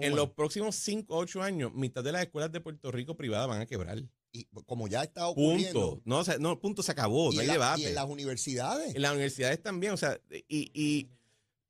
en 0.00 0.14
los 0.14 0.30
próximos 0.30 0.76
5 0.76 1.12
o 1.12 1.18
8 1.18 1.42
años, 1.42 1.74
mitad 1.74 2.04
de 2.04 2.12
las 2.12 2.22
escuelas 2.22 2.52
de 2.52 2.60
Puerto 2.60 2.92
Rico 2.92 3.16
privadas 3.16 3.48
van 3.48 3.60
a 3.60 3.66
quebrar. 3.66 4.00
Y 4.30 4.44
como 4.66 4.86
ya 4.88 5.02
está 5.02 5.26
ocurriendo. 5.26 6.00
Punto. 6.02 6.02
No, 6.04 6.22
no 6.38 6.60
punto, 6.60 6.82
se 6.82 6.92
acabó, 6.92 7.32
no 7.32 7.40
hay 7.40 7.46
debate. 7.46 7.82
Y 7.82 7.86
en 7.86 7.94
las 7.94 8.06
universidades. 8.08 8.94
En 8.94 9.02
las 9.02 9.12
universidades 9.12 9.60
también, 9.60 9.92
o 9.92 9.96
sea, 9.96 10.20
y, 10.48 10.70
y 10.72 11.10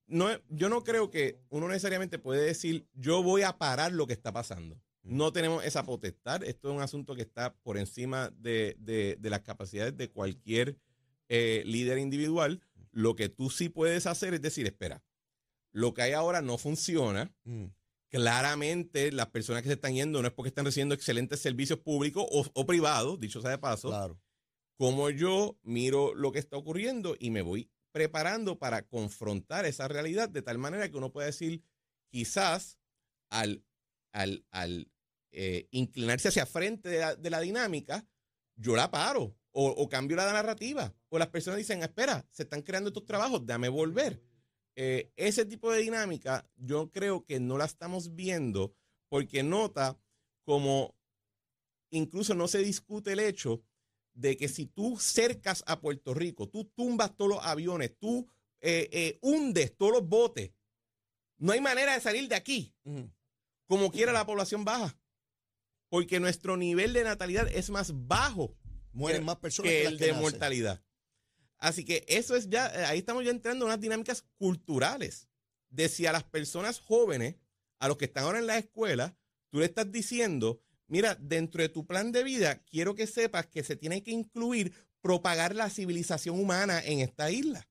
no, 0.06 0.28
yo 0.50 0.68
no 0.68 0.84
creo 0.84 1.10
que 1.10 1.40
uno 1.48 1.68
necesariamente 1.68 2.18
puede 2.18 2.44
decir, 2.44 2.86
yo 2.94 3.22
voy 3.22 3.42
a 3.42 3.56
parar 3.56 3.92
lo 3.92 4.06
que 4.06 4.12
está 4.12 4.32
pasando. 4.32 4.78
No 5.04 5.32
tenemos 5.32 5.64
esa 5.64 5.84
potestad. 5.84 6.42
Esto 6.42 6.70
es 6.70 6.74
un 6.74 6.82
asunto 6.82 7.14
que 7.14 7.22
está 7.22 7.54
por 7.62 7.78
encima 7.78 8.30
de, 8.30 8.76
de, 8.80 9.16
de 9.20 9.30
las 9.30 9.40
capacidades 9.40 9.96
de 9.96 10.10
cualquier 10.10 10.76
eh, 11.28 11.62
líder 11.64 11.98
individual, 11.98 12.60
lo 12.92 13.16
que 13.16 13.28
tú 13.28 13.48
sí 13.48 13.68
puedes 13.68 14.06
hacer 14.06 14.34
es 14.34 14.42
decir, 14.42 14.66
espera, 14.66 15.02
lo 15.72 15.94
que 15.94 16.02
hay 16.02 16.12
ahora 16.12 16.42
no 16.42 16.58
funciona. 16.58 17.34
Mm. 17.44 17.66
Claramente 18.10 19.10
las 19.10 19.28
personas 19.28 19.62
que 19.62 19.68
se 19.68 19.74
están 19.74 19.94
yendo 19.94 20.22
no 20.22 20.28
es 20.28 20.34
porque 20.34 20.48
están 20.48 20.66
recibiendo 20.66 20.94
excelentes 20.94 21.40
servicios 21.40 21.80
públicos 21.80 22.24
o, 22.30 22.66
privados, 22.66 23.18
dicho 23.18 23.40
sea 23.40 23.50
de 23.50 23.58
paso. 23.58 23.88
Claro. 23.88 24.20
Como 24.76 25.10
yo 25.10 25.58
miro 25.62 26.14
lo 26.14 26.30
que 26.30 26.38
está 26.38 26.56
ocurriendo 26.56 27.16
y 27.18 27.30
me 27.30 27.42
voy 27.42 27.68
preparando 27.90 28.58
para 28.58 28.86
confrontar 28.86 29.64
esa 29.66 29.88
realidad 29.88 30.28
de 30.28 30.42
tal 30.42 30.58
manera 30.58 30.88
que 30.88 30.96
uno 30.96 31.10
puede 31.10 31.28
decir, 31.28 31.62
quizás 32.10 32.78
al, 33.30 33.64
al, 34.12 34.44
al 34.50 34.92
eh, 35.34 35.68
inclinarse 35.70 36.28
hacia 36.28 36.46
frente 36.46 36.88
de 36.88 37.30
la 37.30 37.40
dinámica, 37.40 38.06
yo 38.56 38.76
la 38.76 38.90
paro 38.90 39.36
o, 39.54 39.88
cambio 39.88 40.16
la 40.16 40.32
narrativa. 40.32 40.92
O 41.08 41.18
las 41.18 41.28
personas 41.28 41.58
dicen, 41.58 41.82
espera, 41.82 42.26
se 42.30 42.42
están 42.42 42.62
creando 42.62 42.88
estos 42.88 43.04
trabajos, 43.04 43.46
dame 43.46 43.68
volver. 43.68 44.20
Eh, 44.76 45.12
ese 45.16 45.44
tipo 45.44 45.70
de 45.70 45.80
dinámica 45.80 46.48
yo 46.56 46.90
creo 46.90 47.24
que 47.24 47.38
no 47.38 47.56
la 47.56 47.64
estamos 47.64 48.16
viendo 48.16 48.74
porque 49.08 49.44
nota 49.44 49.96
como 50.42 50.96
incluso 51.90 52.34
no 52.34 52.48
se 52.48 52.58
discute 52.58 53.12
el 53.12 53.20
hecho 53.20 53.62
de 54.14 54.36
que 54.36 54.48
si 54.48 54.66
tú 54.66 54.96
cercas 54.98 55.62
a 55.68 55.80
Puerto 55.80 56.12
Rico, 56.12 56.48
tú 56.48 56.64
tumbas 56.64 57.16
todos 57.16 57.36
los 57.36 57.46
aviones, 57.46 57.96
tú 57.96 58.26
eh, 58.60 58.88
eh, 58.90 59.18
hundes 59.22 59.76
todos 59.76 59.92
los 59.92 60.08
botes, 60.08 60.50
no 61.38 61.52
hay 61.52 61.60
manera 61.60 61.94
de 61.94 62.00
salir 62.00 62.28
de 62.28 62.34
aquí. 62.34 62.74
Como 63.66 63.90
quiera 63.92 64.12
la 64.12 64.26
población 64.26 64.64
baja. 64.64 64.96
Porque 65.94 66.18
nuestro 66.18 66.56
nivel 66.56 66.92
de 66.92 67.04
natalidad 67.04 67.48
es 67.54 67.70
más 67.70 67.92
bajo. 67.94 68.58
Mueren 68.90 69.24
más 69.24 69.36
personas 69.36 69.70
que, 69.70 69.86
el 69.86 69.96
de 69.96 70.12
mortalidad. 70.12 70.82
Así 71.56 71.84
que 71.84 72.04
eso 72.08 72.34
es 72.34 72.50
ya, 72.50 72.66
eh, 72.66 72.84
ahí 72.86 72.98
estamos 72.98 73.24
ya 73.24 73.30
entrando 73.30 73.64
en 73.64 73.68
unas 73.68 73.80
dinámicas 73.80 74.24
culturales. 74.36 75.28
De 75.70 75.88
si 75.88 76.04
a 76.06 76.10
las 76.10 76.24
personas 76.24 76.80
jóvenes, 76.80 77.36
a 77.78 77.86
los 77.86 77.96
que 77.96 78.06
están 78.06 78.24
ahora 78.24 78.40
en 78.40 78.48
la 78.48 78.58
escuela, 78.58 79.16
tú 79.50 79.60
le 79.60 79.66
estás 79.66 79.92
diciendo, 79.92 80.60
mira, 80.88 81.14
dentro 81.14 81.62
de 81.62 81.68
tu 81.68 81.86
plan 81.86 82.10
de 82.10 82.24
vida, 82.24 82.60
quiero 82.64 82.96
que 82.96 83.06
sepas 83.06 83.46
que 83.46 83.62
se 83.62 83.76
tiene 83.76 84.02
que 84.02 84.10
incluir 84.10 84.74
propagar 85.00 85.54
la 85.54 85.70
civilización 85.70 86.40
humana 86.40 86.82
en 86.84 87.02
esta 87.02 87.30
isla 87.30 87.68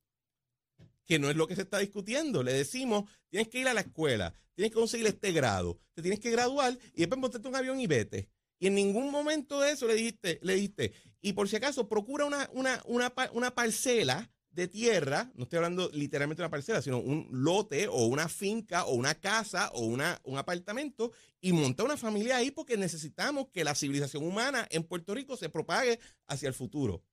que 1.14 1.20
no 1.20 1.30
es 1.30 1.36
lo 1.36 1.46
que 1.46 1.56
se 1.56 1.62
está 1.62 1.78
discutiendo. 1.78 2.42
Le 2.42 2.54
decimos, 2.54 3.08
tienes 3.30 3.48
que 3.48 3.60
ir 3.60 3.68
a 3.68 3.76
la 3.76 3.82
escuela, 3.82 4.34
tienes 4.56 4.72
que 4.72 4.80
conseguir 4.80 5.06
este 5.06 5.32
grado, 5.32 5.80
te 5.94 6.02
tienes 6.02 6.20
que 6.20 6.32
graduar 6.32 6.76
y 6.92 7.02
después 7.02 7.22
montarte 7.22 7.48
un 7.48 7.56
avión 7.56 7.80
y 7.80 7.86
vete. 7.86 8.32
Y 8.58 8.66
en 8.66 8.74
ningún 8.74 9.12
momento 9.12 9.62
de 9.62 9.74
eso 9.74 9.86
le 9.86 9.94
dijiste, 9.94 10.40
le 10.42 10.56
dijiste, 10.56 10.92
y 11.22 11.34
por 11.34 11.48
si 11.48 11.58
acaso, 11.58 11.88
procura 11.88 12.26
una, 12.26 12.50
una, 12.54 12.82
una, 12.88 13.14
una 13.34 13.54
parcela 13.54 14.28
de 14.50 14.68
tierra, 14.68 15.32
no 15.36 15.44
estoy 15.44 15.58
hablando 15.58 15.92
literalmente 15.94 16.42
de 16.42 16.46
una 16.46 16.50
parcela, 16.50 16.82
sino 16.82 16.98
un 16.98 17.28
lote 17.30 17.88
o 17.88 18.08
una 18.08 18.28
finca 18.28 18.86
o 18.86 18.96
una 18.96 19.14
casa 19.14 19.70
o 19.76 19.86
una, 19.86 20.20
un 20.24 20.40
apartamento 20.40 21.12
y 21.42 21.54
monta 21.54 21.84
una 21.84 21.96
familia 21.96 22.38
ahí 22.38 22.50
porque 22.50 22.76
necesitamos 22.76 23.50
que 23.54 23.64
la 23.64 23.76
civilización 23.76 24.24
humana 24.24 24.68
en 24.72 24.84
Puerto 24.84 25.14
Rico 25.14 25.38
se 25.38 25.50
propague 25.50 26.00
hacia 26.26 26.48
el 26.48 26.56
futuro. 26.56 27.04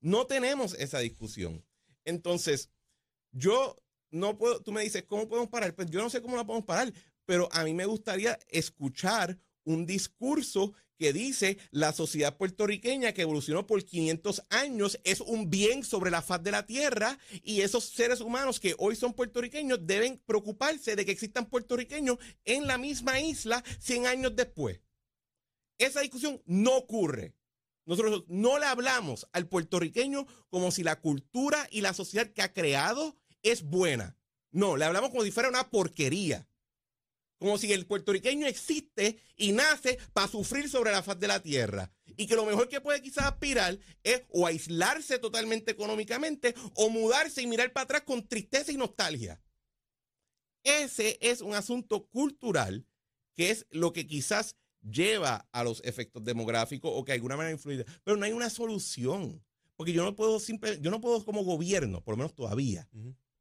No 0.00 0.26
tenemos 0.26 0.72
esa 0.78 1.00
discusión. 1.00 1.62
Entonces, 2.06 2.70
yo 3.32 3.76
no 4.10 4.36
puedo, 4.36 4.62
tú 4.62 4.72
me 4.72 4.82
dices, 4.82 5.04
¿cómo 5.04 5.28
podemos 5.28 5.50
parar? 5.50 5.74
Pues 5.74 5.90
yo 5.90 6.02
no 6.02 6.10
sé 6.10 6.20
cómo 6.20 6.36
la 6.36 6.44
podemos 6.44 6.66
parar, 6.66 6.92
pero 7.24 7.48
a 7.52 7.64
mí 7.64 7.74
me 7.74 7.86
gustaría 7.86 8.38
escuchar 8.48 9.38
un 9.64 9.86
discurso 9.86 10.74
que 11.00 11.12
dice 11.14 11.56
la 11.70 11.94
sociedad 11.94 12.36
puertorriqueña 12.36 13.12
que 13.12 13.22
evolucionó 13.22 13.66
por 13.66 13.82
500 13.82 14.42
años 14.50 15.00
es 15.02 15.22
un 15.22 15.48
bien 15.48 15.82
sobre 15.82 16.10
la 16.10 16.20
faz 16.20 16.42
de 16.42 16.50
la 16.50 16.66
tierra 16.66 17.18
y 17.42 17.62
esos 17.62 17.84
seres 17.84 18.20
humanos 18.20 18.60
que 18.60 18.74
hoy 18.76 18.96
son 18.96 19.14
puertorriqueños 19.14 19.86
deben 19.86 20.18
preocuparse 20.26 20.96
de 20.96 21.06
que 21.06 21.12
existan 21.12 21.46
puertorriqueños 21.46 22.18
en 22.44 22.66
la 22.66 22.76
misma 22.76 23.18
isla 23.18 23.64
100 23.78 24.08
años 24.08 24.36
después. 24.36 24.82
Esa 25.78 26.02
discusión 26.02 26.42
no 26.44 26.76
ocurre. 26.76 27.34
Nosotros 27.90 28.22
no 28.28 28.60
le 28.60 28.66
hablamos 28.66 29.26
al 29.32 29.48
puertorriqueño 29.48 30.24
como 30.48 30.70
si 30.70 30.84
la 30.84 31.00
cultura 31.00 31.66
y 31.72 31.80
la 31.80 31.92
sociedad 31.92 32.32
que 32.32 32.40
ha 32.40 32.52
creado 32.52 33.16
es 33.42 33.64
buena. 33.64 34.16
No, 34.52 34.76
le 34.76 34.84
hablamos 34.84 35.10
como 35.10 35.24
si 35.24 35.32
fuera 35.32 35.48
una 35.48 35.70
porquería. 35.70 36.48
Como 37.40 37.58
si 37.58 37.72
el 37.72 37.88
puertorriqueño 37.88 38.46
existe 38.46 39.18
y 39.36 39.50
nace 39.50 39.98
para 40.12 40.28
sufrir 40.28 40.70
sobre 40.70 40.92
la 40.92 41.02
faz 41.02 41.18
de 41.18 41.26
la 41.26 41.42
tierra. 41.42 41.90
Y 42.16 42.28
que 42.28 42.36
lo 42.36 42.46
mejor 42.46 42.68
que 42.68 42.80
puede 42.80 43.02
quizás 43.02 43.24
aspirar 43.24 43.76
es 44.04 44.22
o 44.28 44.46
aislarse 44.46 45.18
totalmente 45.18 45.72
económicamente 45.72 46.54
o 46.76 46.90
mudarse 46.90 47.42
y 47.42 47.48
mirar 47.48 47.72
para 47.72 47.82
atrás 47.86 48.02
con 48.02 48.28
tristeza 48.28 48.70
y 48.70 48.76
nostalgia. 48.76 49.42
Ese 50.62 51.18
es 51.20 51.40
un 51.40 51.54
asunto 51.54 52.06
cultural 52.06 52.86
que 53.34 53.50
es 53.50 53.66
lo 53.70 53.92
que 53.92 54.06
quizás 54.06 54.54
lleva 54.82 55.48
a 55.52 55.64
los 55.64 55.82
efectos 55.84 56.24
demográficos 56.24 56.90
o 56.94 57.04
que 57.04 57.12
de 57.12 57.16
alguna 57.16 57.36
manera 57.36 57.52
influye. 57.52 57.84
Pero 58.04 58.16
no 58.16 58.24
hay 58.24 58.32
una 58.32 58.50
solución. 58.50 59.42
Porque 59.76 59.92
yo 59.92 60.04
no 60.04 60.14
puedo 60.14 60.38
simple, 60.40 60.78
yo 60.80 60.90
no 60.90 61.00
puedo 61.00 61.24
como 61.24 61.42
gobierno, 61.42 62.04
por 62.04 62.12
lo 62.12 62.18
menos 62.18 62.34
todavía, 62.34 62.86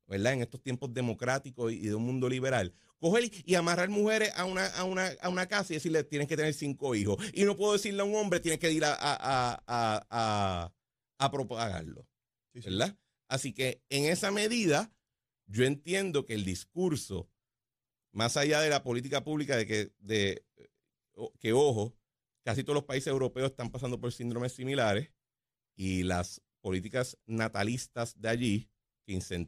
¿verdad? 0.08 0.34
En 0.34 0.42
estos 0.42 0.62
tiempos 0.62 0.94
democráticos 0.94 1.74
y 1.74 1.82
de 1.82 1.96
un 1.96 2.06
mundo 2.06 2.30
liberal, 2.30 2.74
coger 2.98 3.30
y 3.44 3.56
amarrar 3.56 3.90
mujeres 3.90 4.32
a 4.36 4.46
una, 4.46 4.68
a 4.68 4.86
una, 4.86 5.12
a 5.22 5.28
una 5.28 5.48
casa 5.48 5.74
y 5.74 5.76
decirle 5.76 6.02
tienes 6.06 6.30
que 6.30 6.38
tener 6.38 6.54
cinco 6.54 6.96
hijos. 6.96 7.18
Y 7.34 7.44
no 7.44 7.58
puedo 7.58 7.74
decirle 7.74 8.02
a 8.02 8.06
un 8.06 8.16
hombre 8.16 8.40
tienes 8.40 8.60
que 8.60 8.72
ir 8.72 8.86
a, 8.86 8.96
a, 8.98 10.72
a 11.20 11.32
propagarlo. 11.32 12.08
¿Verdad? 12.54 12.98
Así 13.28 13.54
que 13.54 13.84
en 13.90 14.06
esa 14.06 14.32
medida, 14.32 14.92
yo 15.46 15.66
entiendo 15.66 16.26
que 16.26 16.34
el 16.36 16.46
discurso, 16.46 17.30
más 18.12 18.38
allá 18.38 18.62
de 18.62 18.70
la 18.70 18.82
política 18.82 19.24
pública 19.24 19.58
de 19.58 19.68
que, 19.68 19.92
de, 20.00 20.46
que 21.40 21.54
ojo, 21.54 21.96
casi 22.44 22.64
todos 22.64 22.76
los 22.76 22.86
países 22.86 23.08
europeos 23.08 23.52
están 23.52 23.70
pasando 23.70 24.00
por 24.00 24.12
síndromes 24.12 24.54
similares 24.54 25.12
y 25.76 26.04
las 26.04 26.42
políticas 26.62 27.18
natalistas 27.26 28.20
de 28.20 28.30
allí 28.30 28.70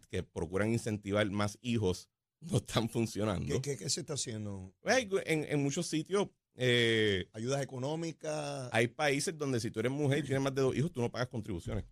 que, 0.09 0.23
procuran 0.23 0.71
incentivar 0.71 1.29
más 1.29 1.57
hijos 1.61 2.09
no 2.41 2.57
están 2.57 2.89
funcionando. 2.89 3.61
¿Qué, 3.61 3.77
se 3.89 4.01
está 4.01 4.13
haciendo? 4.13 4.73
Pues 4.81 5.07
en, 5.25 5.61
muchos 5.61 5.87
sitios. 5.87 6.29
Eh, 6.55 7.29
Ayudas 7.33 7.61
económicas. 7.61 8.69
Hay 8.73 8.87
países 8.87 9.37
donde 9.37 9.59
si 9.59 9.71
tú 9.71 9.79
eres 9.79 9.91
mujer 9.91 10.19
y 10.19 10.23
tienes 10.23 10.41
más 10.41 10.53
de 10.53 10.61
dos 10.61 10.75
hijos, 10.75 10.91
tú 10.91 11.01
no 11.01 11.11
pagas 11.11 11.27
contribuciones. 11.27 11.85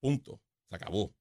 Punto. 0.00 0.40
Se 0.68 0.76
acabó. 0.76 1.14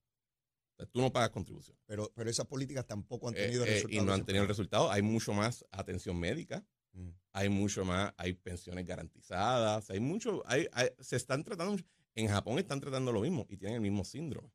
tú 0.91 1.01
no 1.01 1.11
pagas 1.11 1.29
contribuciones. 1.29 1.81
Pero, 1.85 2.11
pero 2.15 2.29
esas 2.29 2.47
políticas 2.47 2.87
tampoco 2.87 3.27
han 3.27 3.35
tenido 3.35 3.63
eh, 3.63 3.67
resultados. 3.67 3.91
Eh, 3.91 4.01
y 4.01 4.05
no 4.05 4.13
han 4.13 4.25
tenido 4.25 4.43
el 4.43 4.47
resultado. 4.47 4.91
Hay 4.91 5.01
mucho 5.01 5.33
más 5.33 5.65
atención 5.71 6.17
médica. 6.17 6.65
Mm. 6.93 7.09
Hay 7.33 7.49
mucho 7.49 7.85
más, 7.85 8.13
hay 8.17 8.33
pensiones 8.33 8.85
garantizadas, 8.85 9.89
hay 9.89 9.99
mucho, 9.99 10.43
hay, 10.45 10.67
se 10.99 11.15
están 11.15 11.43
tratando, 11.43 11.81
en 12.15 12.27
Japón 12.27 12.59
están 12.59 12.81
tratando 12.81 13.11
lo 13.11 13.21
mismo 13.21 13.45
y 13.49 13.57
tienen 13.57 13.75
el 13.75 13.81
mismo 13.81 14.03
síndrome. 14.03 14.51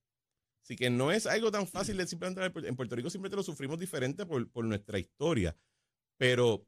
Así 0.62 0.74
que 0.74 0.90
no 0.90 1.12
es 1.12 1.26
algo 1.26 1.52
tan 1.52 1.66
fácil 1.68 1.96
de 1.96 2.06
simplemente 2.08 2.42
en 2.66 2.74
Puerto 2.74 2.96
Rico 2.96 3.08
simplemente 3.08 3.36
lo 3.36 3.44
sufrimos 3.44 3.78
diferente 3.78 4.26
por, 4.26 4.64
nuestra 4.64 4.98
historia. 4.98 5.56
Pero 6.16 6.66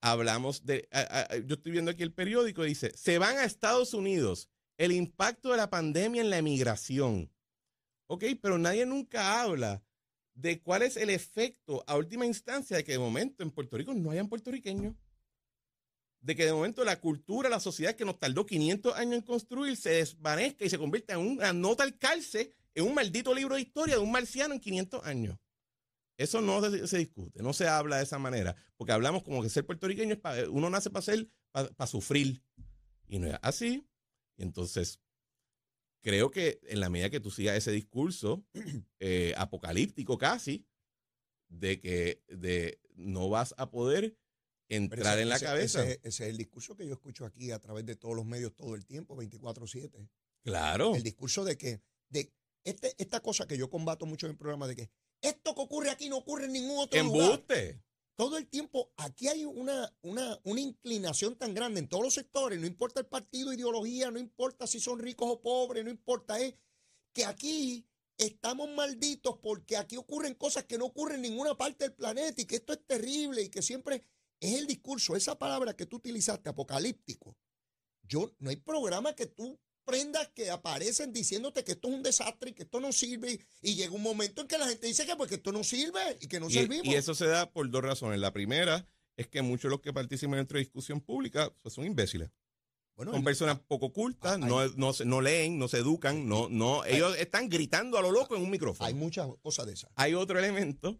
hablamos 0.00 0.64
de, 0.64 0.88
yo 1.44 1.56
estoy 1.56 1.72
viendo 1.72 1.90
aquí 1.90 2.02
el 2.02 2.14
periódico, 2.14 2.62
dice, 2.62 2.96
se 2.96 3.18
van 3.18 3.36
a 3.36 3.44
Estados 3.44 3.92
Unidos, 3.92 4.48
el 4.78 4.92
impacto 4.92 5.50
de 5.50 5.58
la 5.58 5.68
pandemia 5.68 6.22
en 6.22 6.30
la 6.30 6.38
emigración. 6.38 7.30
Ok, 8.06 8.24
pero 8.40 8.56
nadie 8.56 8.86
nunca 8.86 9.42
habla 9.42 9.82
de 10.36 10.60
cuál 10.60 10.82
es 10.82 10.96
el 10.96 11.10
efecto 11.10 11.82
a 11.86 11.96
última 11.96 12.26
instancia 12.26 12.76
de 12.76 12.84
que 12.84 12.92
de 12.92 12.98
momento 12.98 13.42
en 13.42 13.50
Puerto 13.50 13.76
Rico 13.76 13.94
no 13.94 14.10
hayan 14.10 14.28
puertorriqueños. 14.28 14.94
De 16.20 16.36
que 16.36 16.44
de 16.44 16.52
momento 16.52 16.84
la 16.84 17.00
cultura, 17.00 17.48
la 17.48 17.60
sociedad 17.60 17.94
que 17.94 18.04
nos 18.04 18.18
tardó 18.18 18.46
500 18.46 18.94
años 18.96 19.14
en 19.14 19.22
construir 19.22 19.76
se 19.76 19.90
desvanezca 19.90 20.64
y 20.64 20.70
se 20.70 20.78
convierta 20.78 21.14
en 21.14 21.20
una 21.20 21.52
nota 21.52 21.82
al 21.82 21.98
calce 21.98 22.52
en 22.74 22.84
un 22.84 22.94
maldito 22.94 23.34
libro 23.34 23.54
de 23.54 23.62
historia 23.62 23.94
de 23.94 24.00
un 24.00 24.12
marciano 24.12 24.54
en 24.54 24.60
500 24.60 25.04
años. 25.06 25.38
Eso 26.18 26.40
no 26.40 26.62
se, 26.86 26.98
discute, 26.98 27.42
no 27.42 27.52
se 27.52 27.68
habla 27.68 27.98
de 27.98 28.04
esa 28.04 28.18
manera, 28.18 28.56
porque 28.76 28.92
hablamos 28.92 29.22
como 29.22 29.42
que 29.42 29.50
ser 29.50 29.66
puertorriqueño 29.66 30.14
es 30.14 30.20
para, 30.20 30.48
uno 30.48 30.70
nace 30.70 30.90
para 30.90 31.02
ser, 31.02 31.28
para, 31.50 31.86
sufrir, 31.86 32.42
y 33.06 33.18
no 33.18 33.26
es 33.26 33.38
así. 33.42 33.86
Y 34.38 34.42
entonces, 34.42 35.00
creo 36.06 36.30
que 36.30 36.60
en 36.68 36.78
la 36.78 36.88
medida 36.88 37.10
que 37.10 37.18
tú 37.18 37.32
sigas 37.32 37.56
ese 37.56 37.72
discurso 37.72 38.46
eh, 39.00 39.34
apocalíptico 39.36 40.16
casi, 40.16 40.64
de 41.48 41.80
que 41.80 42.22
de, 42.28 42.80
no 42.94 43.28
vas 43.28 43.56
a 43.58 43.70
poder 43.70 44.16
entrar 44.68 45.18
en 45.18 45.28
la 45.28 45.40
cabeza. 45.40 45.82
Ese, 45.82 46.00
ese, 46.04 46.24
es 46.24 46.30
el 46.30 46.36
discurso 46.36 46.76
que 46.76 46.86
yo 46.86 46.92
escucho 46.92 47.26
aquí 47.26 47.50
a 47.50 47.58
través 47.58 47.84
de 47.86 47.96
todos 47.96 48.14
los 48.14 48.24
medios 48.24 48.54
todo 48.54 48.76
el 48.76 48.86
tiempo, 48.86 49.16
24/7. 49.16 50.08
Claro. 50.44 50.94
El 50.94 51.02
discurso 51.02 51.44
de 51.44 51.58
que, 51.58 51.82
de 52.08 52.32
este, 52.62 52.94
esta 52.98 53.18
cosa 53.18 53.48
que 53.48 53.58
yo 53.58 53.68
combato 53.68 54.06
mucho 54.06 54.26
en 54.26 54.32
el 54.32 54.38
programa 54.38 54.68
de 54.68 54.76
que 54.76 54.90
esto 55.22 55.56
que 55.56 55.60
ocurre 55.60 55.90
aquí 55.90 56.08
no 56.08 56.18
ocurre 56.18 56.44
en 56.44 56.52
ningún 56.52 56.78
otro 56.78 57.00
Embuste. 57.00 57.72
lugar. 57.72 57.84
Todo 58.16 58.38
el 58.38 58.48
tiempo, 58.48 58.92
aquí 58.96 59.28
hay 59.28 59.44
una, 59.44 59.94
una, 60.00 60.40
una 60.44 60.60
inclinación 60.60 61.36
tan 61.36 61.52
grande 61.52 61.80
en 61.80 61.88
todos 61.88 62.02
los 62.02 62.14
sectores, 62.14 62.58
no 62.58 62.66
importa 62.66 63.00
el 63.00 63.06
partido, 63.06 63.52
ideología, 63.52 64.10
no 64.10 64.18
importa 64.18 64.66
si 64.66 64.80
son 64.80 64.98
ricos 64.98 65.28
o 65.30 65.42
pobres, 65.42 65.84
no 65.84 65.90
importa, 65.90 66.40
es 66.40 66.54
que 67.12 67.26
aquí 67.26 67.86
estamos 68.16 68.70
malditos 68.70 69.38
porque 69.42 69.76
aquí 69.76 69.98
ocurren 69.98 70.34
cosas 70.34 70.64
que 70.64 70.78
no 70.78 70.86
ocurren 70.86 71.16
en 71.16 71.30
ninguna 71.30 71.56
parte 71.56 71.84
del 71.84 71.94
planeta 71.94 72.40
y 72.40 72.46
que 72.46 72.56
esto 72.56 72.72
es 72.72 72.86
terrible 72.86 73.42
y 73.42 73.50
que 73.50 73.60
siempre 73.60 74.02
es 74.40 74.54
el 74.54 74.66
discurso, 74.66 75.14
esa 75.14 75.38
palabra 75.38 75.76
que 75.76 75.86
tú 75.86 75.96
utilizaste, 75.96 76.48
apocalíptico. 76.48 77.36
Yo, 78.02 78.34
no 78.38 78.50
hay 78.50 78.56
programa 78.56 79.14
que 79.14 79.26
tú 79.26 79.58
prendas 79.86 80.28
que 80.34 80.50
aparecen 80.50 81.12
diciéndote 81.12 81.64
que 81.64 81.72
esto 81.72 81.88
es 81.88 81.94
un 81.94 82.02
desastre 82.02 82.50
y 82.50 82.52
que 82.52 82.64
esto 82.64 82.80
no 82.80 82.92
sirve. 82.92 83.40
Y 83.62 83.74
llega 83.74 83.92
un 83.92 84.02
momento 84.02 84.42
en 84.42 84.48
que 84.48 84.58
la 84.58 84.68
gente 84.68 84.86
dice 84.86 85.06
que, 85.06 85.16
pues, 85.16 85.32
esto 85.32 85.52
no 85.52 85.64
sirve 85.64 86.18
y 86.20 86.26
que 86.26 86.40
no 86.40 86.50
servimos. 86.50 86.86
Y 86.86 86.94
eso 86.94 87.14
se 87.14 87.26
da 87.26 87.50
por 87.50 87.70
dos 87.70 87.82
razones. 87.82 88.20
La 88.20 88.32
primera 88.32 88.86
es 89.16 89.28
que 89.28 89.40
muchos 89.40 89.62
de 89.64 89.70
los 89.70 89.80
que 89.80 89.92
participan 89.92 90.34
en 90.34 90.38
nuestra 90.40 90.58
discusión 90.58 91.00
pública 91.00 91.54
pues, 91.62 91.74
son 91.74 91.86
imbéciles. 91.86 92.30
Bueno, 92.96 93.12
son 93.12 93.24
personas 93.24 93.60
poco 93.60 93.92
cultas, 93.92 94.38
no, 94.38 94.66
no, 94.74 95.20
leen, 95.20 95.58
no 95.58 95.68
se 95.68 95.78
educan, 95.78 96.26
no, 96.26 96.48
no, 96.48 96.82
ellos 96.86 97.14
están 97.18 97.50
gritando 97.50 97.98
a 97.98 98.02
lo 98.02 98.10
loco 98.10 98.36
en 98.36 98.42
un 98.42 98.50
micrófono. 98.50 98.88
Hay 98.88 98.94
muchas 98.94 99.28
cosas 99.42 99.66
de 99.66 99.74
esas. 99.74 99.90
Hay 99.96 100.14
otro 100.14 100.38
elemento 100.38 100.98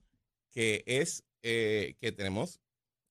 que 0.51 0.85
es 0.87 1.25
eh, 1.43 1.97
que 1.99 2.13
tenemos, 2.13 2.61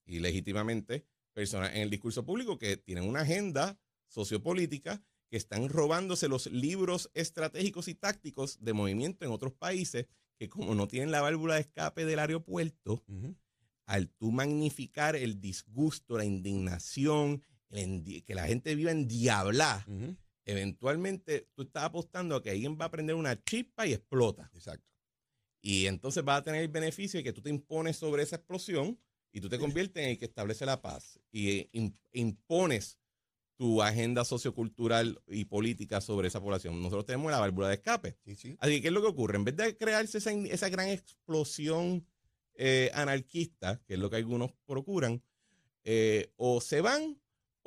y 0.04 0.20
legítimamente, 0.20 1.04
personas 1.32 1.74
en 1.74 1.82
el 1.82 1.90
discurso 1.90 2.24
público 2.24 2.58
que 2.58 2.76
tienen 2.76 3.08
una 3.08 3.22
agenda 3.22 3.76
sociopolítica, 4.06 5.02
que 5.30 5.36
están 5.36 5.68
robándose 5.68 6.28
los 6.28 6.46
libros 6.46 7.10
estratégicos 7.14 7.88
y 7.88 7.94
tácticos 7.94 8.62
de 8.62 8.72
movimiento 8.72 9.24
en 9.24 9.32
otros 9.32 9.52
países, 9.52 10.06
que 10.38 10.48
como 10.48 10.74
no 10.74 10.86
tienen 10.88 11.10
la 11.10 11.22
válvula 11.22 11.54
de 11.54 11.62
escape 11.62 12.04
del 12.04 12.18
aeropuerto, 12.18 13.02
al 13.86 14.08
tú 14.10 14.32
magnificar 14.32 15.16
el 15.16 15.40
disgusto, 15.40 16.18
la 16.18 16.24
indignación, 16.24 17.42
que 17.70 18.34
la 18.34 18.46
gente 18.46 18.74
viva 18.74 18.90
en 18.90 19.08
diabla, 19.08 19.86
eventualmente 20.44 21.48
tú 21.54 21.62
estás 21.62 21.84
apostando 21.84 22.36
a 22.36 22.42
que 22.42 22.50
alguien 22.50 22.78
va 22.80 22.86
a 22.86 22.90
prender 22.90 23.16
una 23.16 23.42
chispa 23.42 23.86
y 23.86 23.92
explota. 23.92 24.50
Exacto. 24.54 24.86
Y 25.60 25.86
entonces 25.86 26.22
va 26.26 26.36
a 26.36 26.44
tener 26.44 26.62
el 26.62 26.68
beneficio 26.68 27.18
de 27.18 27.24
que 27.24 27.32
tú 27.32 27.42
te 27.42 27.50
impones 27.50 27.96
sobre 27.96 28.22
esa 28.22 28.36
explosión 28.36 28.98
y 29.32 29.40
tú 29.40 29.48
te 29.48 29.58
conviertes 29.58 30.02
en 30.02 30.10
el 30.10 30.18
que 30.18 30.26
establece 30.26 30.64
la 30.64 30.80
paz 30.80 31.18
y 31.32 31.68
impones 32.12 32.98
tu 33.56 33.82
agenda 33.82 34.24
sociocultural 34.24 35.20
y 35.28 35.46
política 35.46 36.00
sobre 36.00 36.28
esa 36.28 36.40
población. 36.40 36.80
Nosotros 36.80 37.06
tenemos 37.06 37.30
la 37.30 37.40
válvula 37.40 37.68
de 37.68 37.74
escape. 37.74 38.18
Así 38.26 38.56
que, 38.58 38.82
¿qué 38.82 38.88
es 38.88 38.92
lo 38.92 39.00
que 39.00 39.08
ocurre? 39.08 39.36
En 39.36 39.44
vez 39.44 39.56
de 39.56 39.76
crearse 39.76 40.18
esa, 40.18 40.68
gran 40.68 40.88
explosión 40.88 42.06
eh, 42.54 42.90
anarquista, 42.94 43.80
que 43.86 43.94
es 43.94 44.00
lo 44.00 44.10
que 44.10 44.16
algunos 44.16 44.52
procuran, 44.66 45.22
eh, 45.84 46.32
o 46.36 46.60
se 46.60 46.80
van 46.80 47.18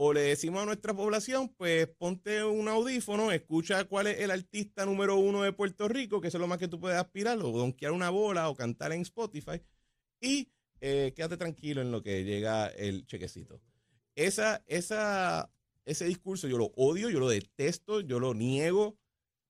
o 0.02 0.14
le 0.14 0.22
decimos 0.22 0.64
a 0.64 0.66
nuestra 0.66 0.94
población, 0.94 1.50
pues 1.50 1.86
ponte 1.88 2.42
un 2.46 2.70
audífono, 2.70 3.34
escucha 3.34 3.84
cuál 3.84 4.08
es 4.08 4.20
el 4.20 4.32
artista 4.32 4.86
número 4.86 5.18
uno 5.18 5.42
de 5.42 5.52
Puerto 5.52 5.90
Rico, 5.90 6.22
que 6.22 6.30
eso 6.30 6.38
es 6.38 6.42
lo 6.42 6.48
más 6.48 6.58
que 6.58 6.70
tú 6.70 6.80
puedes 6.80 6.98
aspirar, 6.98 7.38
o 7.40 7.52
donkear 7.52 7.92
una 7.92 8.10
bola 8.10 8.48
o 8.48 8.56
cantar 8.56 8.94
en 8.94 9.02
Spotify, 9.02 9.62
y 10.22 10.54
eh, 10.80 11.12
quédate 11.14 11.36
tranquilo 11.36 11.82
en 11.82 11.92
lo 11.92 12.02
que 12.02 12.24
llega 12.24 12.68
el 12.68 13.06
chequecito. 13.08 13.60
Esa, 14.16 14.64
esa, 14.68 15.52
ese 15.86 16.06
discurso 16.06 16.48
yo 16.48 16.58
lo 16.58 16.72
odio, 16.76 17.10
yo 17.10 17.20
lo 17.20 17.30
detesto, 17.30 18.02
yo 18.02 18.20
lo 18.20 18.34
niego, 18.34 18.98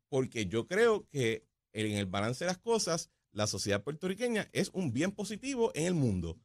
porque 0.10 0.46
yo 0.48 0.68
creo 0.68 1.08
que 1.10 1.46
en 1.74 1.98
el 1.98 2.06
balance 2.06 2.46
de 2.46 2.50
las 2.50 2.58
cosas, 2.58 3.12
la 3.32 3.48
sociedad 3.48 3.84
puertorriqueña 3.84 4.50
es 4.54 4.70
un 4.74 4.92
bien 4.92 5.12
positivo 5.12 5.72
en 5.76 5.86
el 5.86 5.94
mundo. 5.94 6.40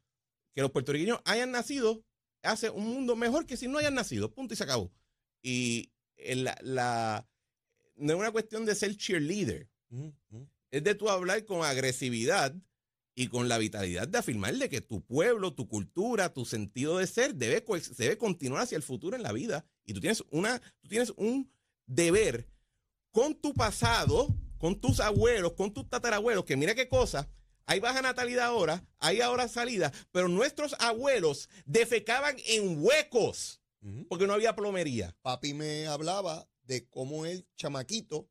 Que 0.55 0.63
los 0.63 0.71
puertorriqueños 0.71 1.21
hayan 1.25 1.51
nacido 1.51 2.05
hace 2.43 2.71
un 2.71 2.87
mundo 2.87 3.17
mejor 3.17 3.47
que 3.47 3.57
si 3.57 3.69
no 3.69 3.79
hayan 3.79 3.95
nacido. 3.95 4.33
Punto 4.33 4.55
y 4.55 4.57
se 4.57 4.65
acabó. 4.65 4.93
Y 5.43 5.93
la, 6.17 6.57
la 6.63 7.29
no 7.97 8.13
es 8.13 8.19
una 8.19 8.33
cuestión 8.33 8.65
de 8.65 8.75
ser 8.75 8.97
cheerleader. 8.97 9.69
Es 10.71 10.83
de 10.83 10.95
tú 10.95 11.09
hablar 11.09 11.45
con 11.45 11.65
agresividad 11.65 12.55
y 13.15 13.29
con 13.29 13.49
la 13.49 13.59
vitalidad 13.59 14.09
de 14.09 14.19
afirmar 14.19 14.55
de 14.57 14.69
que 14.69 14.81
tu 14.81 15.05
pueblo, 15.05 15.55
tu 15.55 15.69
cultura, 15.69 16.33
tu 16.33 16.45
sentido 16.45 16.99
de 16.99 17.07
ser 17.07 17.35
debe, 17.35 17.65
debe 17.97 18.19
continuar 18.19 18.63
hacia 18.63 18.77
el 18.77 18.83
futuro 18.83 19.17
en 19.17 19.23
la 19.23 19.33
vida. 19.33 19.65
Y 19.85 19.95
tú 19.95 20.01
tienes, 20.01 20.25
una, 20.31 20.61
tú 20.81 20.89
tienes 20.89 21.13
un 21.17 21.51
deber 21.87 22.49
con 23.13 23.35
tu 23.35 23.55
pasado, 23.55 24.37
con 24.59 24.81
tus 24.81 25.01
abuelos, 25.01 25.53
con 25.53 25.73
tus 25.73 25.89
tatarabuelos, 25.89 26.45
que 26.45 26.57
mira 26.57 26.75
qué 26.75 26.89
cosa, 26.89 27.29
hay 27.67 27.81
baja 27.81 28.03
natalidad 28.03 28.47
ahora, 28.47 28.85
hay 28.99 29.21
ahora 29.21 29.49
salida, 29.49 29.93
pero 30.11 30.29
nuestros 30.29 30.75
abuelos 30.81 31.49
defecaban 31.65 32.37
en 32.47 32.83
huecos 32.85 33.61
porque 34.09 34.27
no 34.27 34.33
había 34.33 34.57
plomería. 34.57 35.15
Papi 35.23 35.53
me 35.53 35.87
hablaba 35.87 36.49
de 36.65 36.89
cómo 36.89 37.27
el 37.27 37.47
chamaquito 37.57 38.29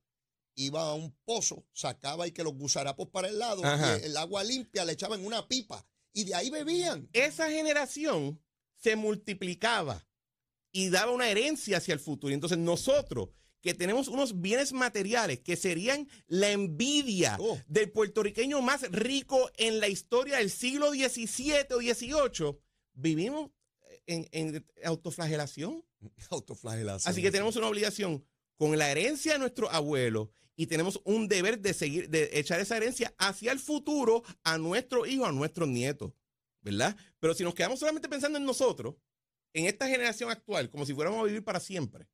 iba 0.56 0.82
a 0.82 0.94
un 0.94 1.16
pozo, 1.26 1.66
sacaba 1.74 2.28
y 2.28 2.32
que 2.32 2.44
los 2.44 2.54
gusarapos 2.54 3.10
para 3.10 3.28
el 3.28 3.40
lado, 3.40 3.62
y 3.62 4.06
el 4.06 4.18
agua 4.18 4.44
limpia 4.44 4.86
le 4.86 4.94
echaban 4.94 5.20
en 5.20 5.26
una 5.26 5.48
pipa 5.48 5.86
y 6.14 6.26
de 6.26 6.36
ahí 6.36 6.50
bebían. 6.50 7.10
Esa 7.14 7.50
generación 7.50 8.40
se 8.76 8.96
multiplicaba 8.96 10.06
y 10.72 10.90
daba 10.90 11.12
una 11.12 11.30
herencia 11.30 11.78
hacia 11.78 11.94
el 11.94 12.00
futuro. 12.00 12.32
Y 12.32 12.36
entonces 12.36 12.58
nosotros 12.58 13.30
que 13.62 13.74
tenemos 13.74 14.10
unos 14.10 14.42
bienes 14.42 14.74
materiales 14.74 15.39
que 15.39 15.56
serían 15.56 16.10
la 16.28 16.52
envidia 16.52 17.38
oh. 17.39 17.58
del 17.66 17.89
puertorriqueño 17.92 18.62
más 18.62 18.82
rico 18.92 19.50
en 19.56 19.80
la 19.80 19.88
historia 19.88 20.38
del 20.38 20.50
siglo 20.50 20.92
XVII 20.92 21.68
o 21.72 21.80
XVIII, 21.80 22.60
vivimos 22.94 23.52
en, 24.06 24.66
autoflagelación. 24.84 25.84
Autoflagelación. 26.30 27.10
Así 27.10 27.22
que 27.22 27.32
tenemos 27.32 27.56
una 27.56 27.70
obligación 27.70 28.26
con 28.58 28.78
la 28.78 28.92
herencia 28.92 29.34
de 29.34 29.39
nuestros 29.39 29.74
abuelos 29.74 30.28
y 30.56 30.68
tenemos 30.68 31.02
un 31.04 31.28
deber 31.28 31.60
de 31.60 31.74
seguir, 31.74 32.10
de 32.10 32.30
echar 32.34 32.60
esa 32.60 32.78
herencia 32.78 33.13
hacia 33.18 33.52
el 33.52 33.60
futuro 33.60 34.24
a 34.44 34.58
nuestros 34.58 35.08
hijos, 35.08 35.28
a 35.28 35.32
nuestros 35.32 35.68
nietos, 35.68 36.13
¿verdad? 36.62 36.96
Pero 37.20 37.34
si 37.34 37.44
nos 37.44 37.54
quedamos 37.54 37.80
solamente 37.80 38.10
pensando 38.10 38.38
en 38.38 38.46
nosotros, 38.46 38.96
en 39.54 39.66
esta 39.66 39.88
generación 39.88 40.30
actual, 40.30 40.70
como 40.70 40.86
si 40.86 40.94
fuéramos 40.94 41.22
a 41.22 41.26
vivir 41.26 41.44
para 41.44 41.60
siempre, 41.60 42.08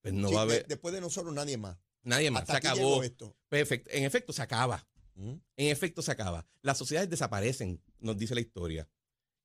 pues 0.00 0.14
no 0.14 0.32
va 0.32 0.40
a 0.40 0.42
haber. 0.42 0.66
después 0.66 0.94
de 0.94 1.00
nosotros, 1.00 1.34
nadie 1.34 1.56
más. 1.56 1.76
Nadie 2.02 2.30
más. 2.30 2.46
se 2.46 2.56
acabó. 2.56 3.02
Esto. 3.02 3.36
Pues, 3.48 3.70
en 3.70 4.04
efecto, 4.04 4.32
se 4.32 4.42
acaba. 4.42 4.86
En 5.16 5.42
efecto, 5.56 6.00
se 6.00 6.12
acaba. 6.12 6.46
Las 6.62 6.78
sociedades 6.78 7.10
desaparecen, 7.10 7.82
nos 7.98 8.16
dice 8.16 8.34
la 8.34 8.40
historia. 8.40 8.88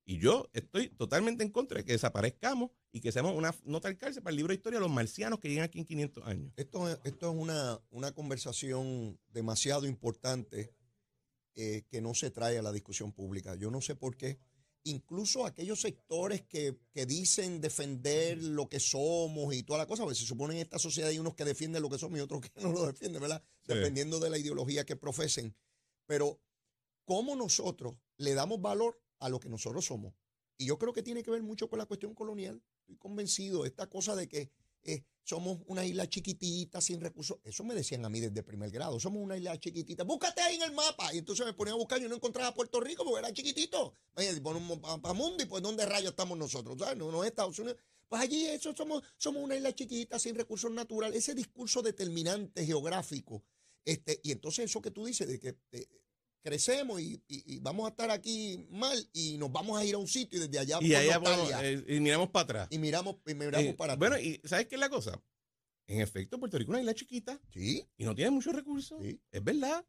Y 0.06 0.20
yo 0.20 0.50
estoy 0.54 0.90
totalmente 0.90 1.44
en 1.44 1.50
contra 1.50 1.80
de 1.80 1.84
que 1.84 1.94
desaparezcamos 1.94 2.70
y 2.92 3.02
que 3.02 3.12
seamos 3.12 3.36
una 3.36 3.56
nota 3.64 3.88
al 3.88 3.98
cárcel 3.98 4.22
para 4.22 4.32
el 4.32 4.38
libro 4.38 4.52
de 4.52 4.58
historia 4.58 4.78
de 4.78 4.86
los 4.86 4.94
marcianos 4.94 5.40
que 5.40 5.50
llegan 5.50 5.66
aquí 5.66 5.80
en 5.80 5.86
500 5.86 6.28
años. 6.28 6.54
Esto, 6.56 6.88
esto 7.04 7.32
es 7.32 7.36
una, 7.36 7.82
una 7.90 8.12
conversación 8.12 9.20
demasiado 9.30 9.88
importante 9.88 10.72
eh, 11.56 11.84
que 11.90 12.02
no 12.02 12.14
se 12.14 12.30
trae 12.30 12.60
a 12.60 12.62
la 12.62 12.72
discusión 12.72 13.12
pública. 13.14 13.56
Yo 13.56 13.72
no 13.72 13.82
sé 13.82 13.96
por 13.96 14.16
qué 14.16 14.38
incluso 14.86 15.46
aquellos 15.46 15.82
sectores 15.82 16.44
que, 16.44 16.78
dicen 17.08 17.60
defender 17.60 18.42
lo 18.42 18.70
que 18.70 18.80
somos 18.80 19.54
y 19.54 19.64
toda 19.64 19.80
la 19.80 19.88
cosa, 19.88 20.04
porque 20.04 20.18
se 20.18 20.26
supone 20.26 20.56
en 20.56 20.62
esta 20.62 20.80
sociedad 20.80 21.10
hay 21.10 21.20
unos 21.20 21.36
que 21.36 21.44
defienden 21.44 21.82
lo 21.82 21.90
que 21.90 21.98
somos 21.98 22.18
y 22.18 22.22
otros 22.22 22.42
que 22.42 22.52
no 22.62 22.72
lo 22.72 22.86
defienden, 22.86 23.22
¿verdad? 23.22 23.44
Dependiendo 23.66 24.20
de 24.20 24.30
la 24.30 24.38
ideología 24.38 24.86
que 24.86 24.96
profesen. 24.96 25.56
Pero, 26.06 26.40
¿cómo 27.04 27.36
nosotros 27.36 27.96
le 28.18 28.34
damos 28.34 28.62
valor 28.62 29.02
a 29.20 29.30
lo 29.30 29.40
que 29.40 29.50
nosotros 29.50 29.86
somos? 29.86 30.14
Y 30.58 30.66
yo 30.66 30.78
creo 30.78 30.94
que 30.94 31.04
tiene 31.04 31.24
que 31.24 31.32
ver 31.32 31.44
mucho 31.44 31.70
con 31.70 31.80
la 31.80 31.86
cuestión 31.86 32.14
colonial. 32.14 32.62
Estoy 32.82 32.98
convencido 32.98 33.66
esta 33.66 33.88
cosa 33.88 34.16
de 34.16 34.28
que 34.28 34.50
eh, 34.84 35.04
somos 35.24 35.60
una 35.66 35.84
isla 35.84 36.08
chiquitita, 36.08 36.80
sin 36.80 37.02
recursos. 37.02 37.40
Eso 37.44 37.64
me 37.64 37.74
decían 37.74 38.06
a 38.06 38.10
mí 38.10 38.20
desde 38.20 38.44
primer 38.44 38.70
grado. 38.70 39.00
Somos 39.00 39.22
una 39.22 39.36
isla 39.36 39.60
chiquitita. 39.60 40.04
Búscate 40.04 40.42
ahí 40.42 40.56
en 40.56 40.62
el 40.62 40.72
mapa. 40.72 41.14
Y 41.14 41.18
entonces 41.18 41.46
me 41.46 41.54
ponía 41.54 41.74
a 41.74 41.78
buscar 41.78 42.02
y 42.02 42.08
no 42.08 42.16
encontraba 42.16 42.54
Puerto 42.54 42.80
Rico 42.80 43.04
porque 43.04 43.20
era 43.20 43.34
chiquitito. 43.34 43.96
Ponemos 44.44 44.80
para 44.80 45.14
mundo 45.14 45.44
y 45.44 45.48
pues 45.48 45.64
¿dónde 45.64 45.86
rayos 45.86 46.12
estamos 46.12 46.38
nosotros? 46.38 46.78
No, 46.96 47.12
no 47.12 47.24
es 47.24 47.32
Estados 47.32 47.58
Unidos. 47.60 47.78
Pues 48.08 48.22
allí 48.22 48.46
eso 48.46 48.76
somos, 48.76 49.04
somos 49.18 49.44
una 49.44 49.56
isla 49.56 49.74
chiquita, 49.74 50.20
sin 50.20 50.36
recursos 50.36 50.72
naturales. 50.72 51.18
Ese 51.18 51.34
discurso 51.34 51.82
determinante 51.82 52.64
geográfico. 52.64 53.44
Este, 53.84 54.20
y 54.24 54.32
entonces 54.32 54.66
eso 54.66 54.82
que 54.82 54.92
tú 54.92 55.06
dices 55.06 55.28
de 55.28 55.40
que 55.40 55.58
crecemos 56.46 57.02
y, 57.02 57.20
vamos 57.60 57.88
a 57.88 57.90
estar 57.90 58.12
aquí 58.12 58.68
mal 58.70 58.96
y 59.14 59.36
nos 59.40 59.52
vamos 59.52 59.80
a 59.80 59.84
ir 59.84 59.96
a 59.96 59.98
un 59.98 60.08
sitio 60.08 60.38
y 60.38 60.48
desde 60.48 60.60
allá 60.60 60.78
y, 60.80 60.94
eh, 60.94 61.84
y 61.88 62.00
miramos 62.00 62.30
para 62.30 62.44
atrás. 62.44 62.68
Y 62.70 62.78
miramos, 62.78 63.16
y 63.26 63.34
miramos 63.34 63.68
eh, 63.70 63.74
para 63.74 63.94
atrás. 63.94 64.10
Bueno, 64.10 64.24
y 64.24 64.40
¿sabes 64.48 64.68
qué 64.68 64.76
es 64.76 64.80
la 64.80 64.90
cosa? 64.90 65.20
En 65.88 66.02
efecto, 66.02 66.40
Puerto 66.40 66.60
Rico 66.60 66.72
es 66.72 66.76
una 66.76 66.82
isla 66.82 66.94
chiquita. 66.94 67.42
Sí. 67.52 67.84
Y 67.98 68.06
no 68.06 68.14
tiene 68.14 68.30
muchos 68.30 68.54
recursos. 68.54 69.02
Sí. 69.02 69.20
Es 69.32 69.44
verdad. 69.44 69.84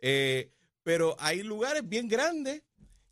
Eh, 0.00 0.52
pero 0.82 1.14
hay 1.20 1.44
lugares 1.44 1.88
bien 1.88 2.08
grandes 2.08 2.64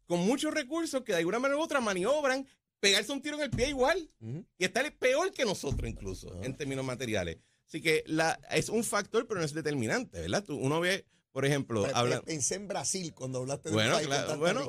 con 0.07 0.19
muchos 0.27 0.53
recursos 0.53 1.05
que 1.05 1.13
de 1.13 1.19
alguna 1.19 1.39
manera 1.39 1.61
u 1.61 1.63
otra 1.63 1.81
maniobran 1.81 2.45
pegarse 2.81 3.13
un 3.13 3.23
tiro 3.23 3.37
en 3.37 3.43
el 3.43 3.51
pie 3.51 3.69
igual 3.69 4.11
y 4.59 4.65
estar 4.65 4.93
peor 4.99 5.33
que 5.33 5.45
nosotros 5.45 5.89
incluso 5.89 6.43
en 6.43 6.57
términos 6.57 6.85
materiales. 6.85 7.39
Así 7.69 7.81
que 7.81 8.03
la, 8.07 8.41
es 8.51 8.69
un 8.69 8.83
factor, 8.83 9.29
pero 9.29 9.39
no 9.39 9.47
es 9.47 9.55
determinante, 9.55 10.21
¿verdad? 10.23 10.43
Tú, 10.43 10.57
uno 10.57 10.81
ve 10.81 11.07
por 11.33 11.45
ejemplo, 11.45 11.87
pensé 12.25 12.57
en 12.57 12.67
Brasil 12.67 13.15
cuando 13.15 13.39
hablaste 13.39 13.69
de 13.69 13.75
bueno, 13.75 13.97
bueno, 14.39 14.69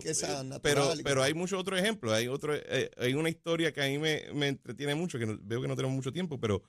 pero, 0.62 0.94
pero 1.04 1.24
hay 1.24 1.34
muchos 1.34 1.60
otros 1.60 1.80
ejemplos. 1.80 2.14
Hay 2.14 2.28
otro, 2.28 2.54
eh, 2.56 2.92
hay 2.98 3.16
una 3.16 3.30
historia 3.30 3.74
que 3.74 3.82
a 3.82 3.88
mí 3.88 3.98
me, 3.98 4.26
me, 4.34 4.50
entretiene 4.50 4.94
mucho, 4.94 5.18
que 5.18 5.26
veo 5.26 5.62
que 5.62 5.68
no 5.68 5.76
tenemos 5.76 5.96
mucho 5.96 6.14
tiempo, 6.14 6.40
pero 6.40 6.62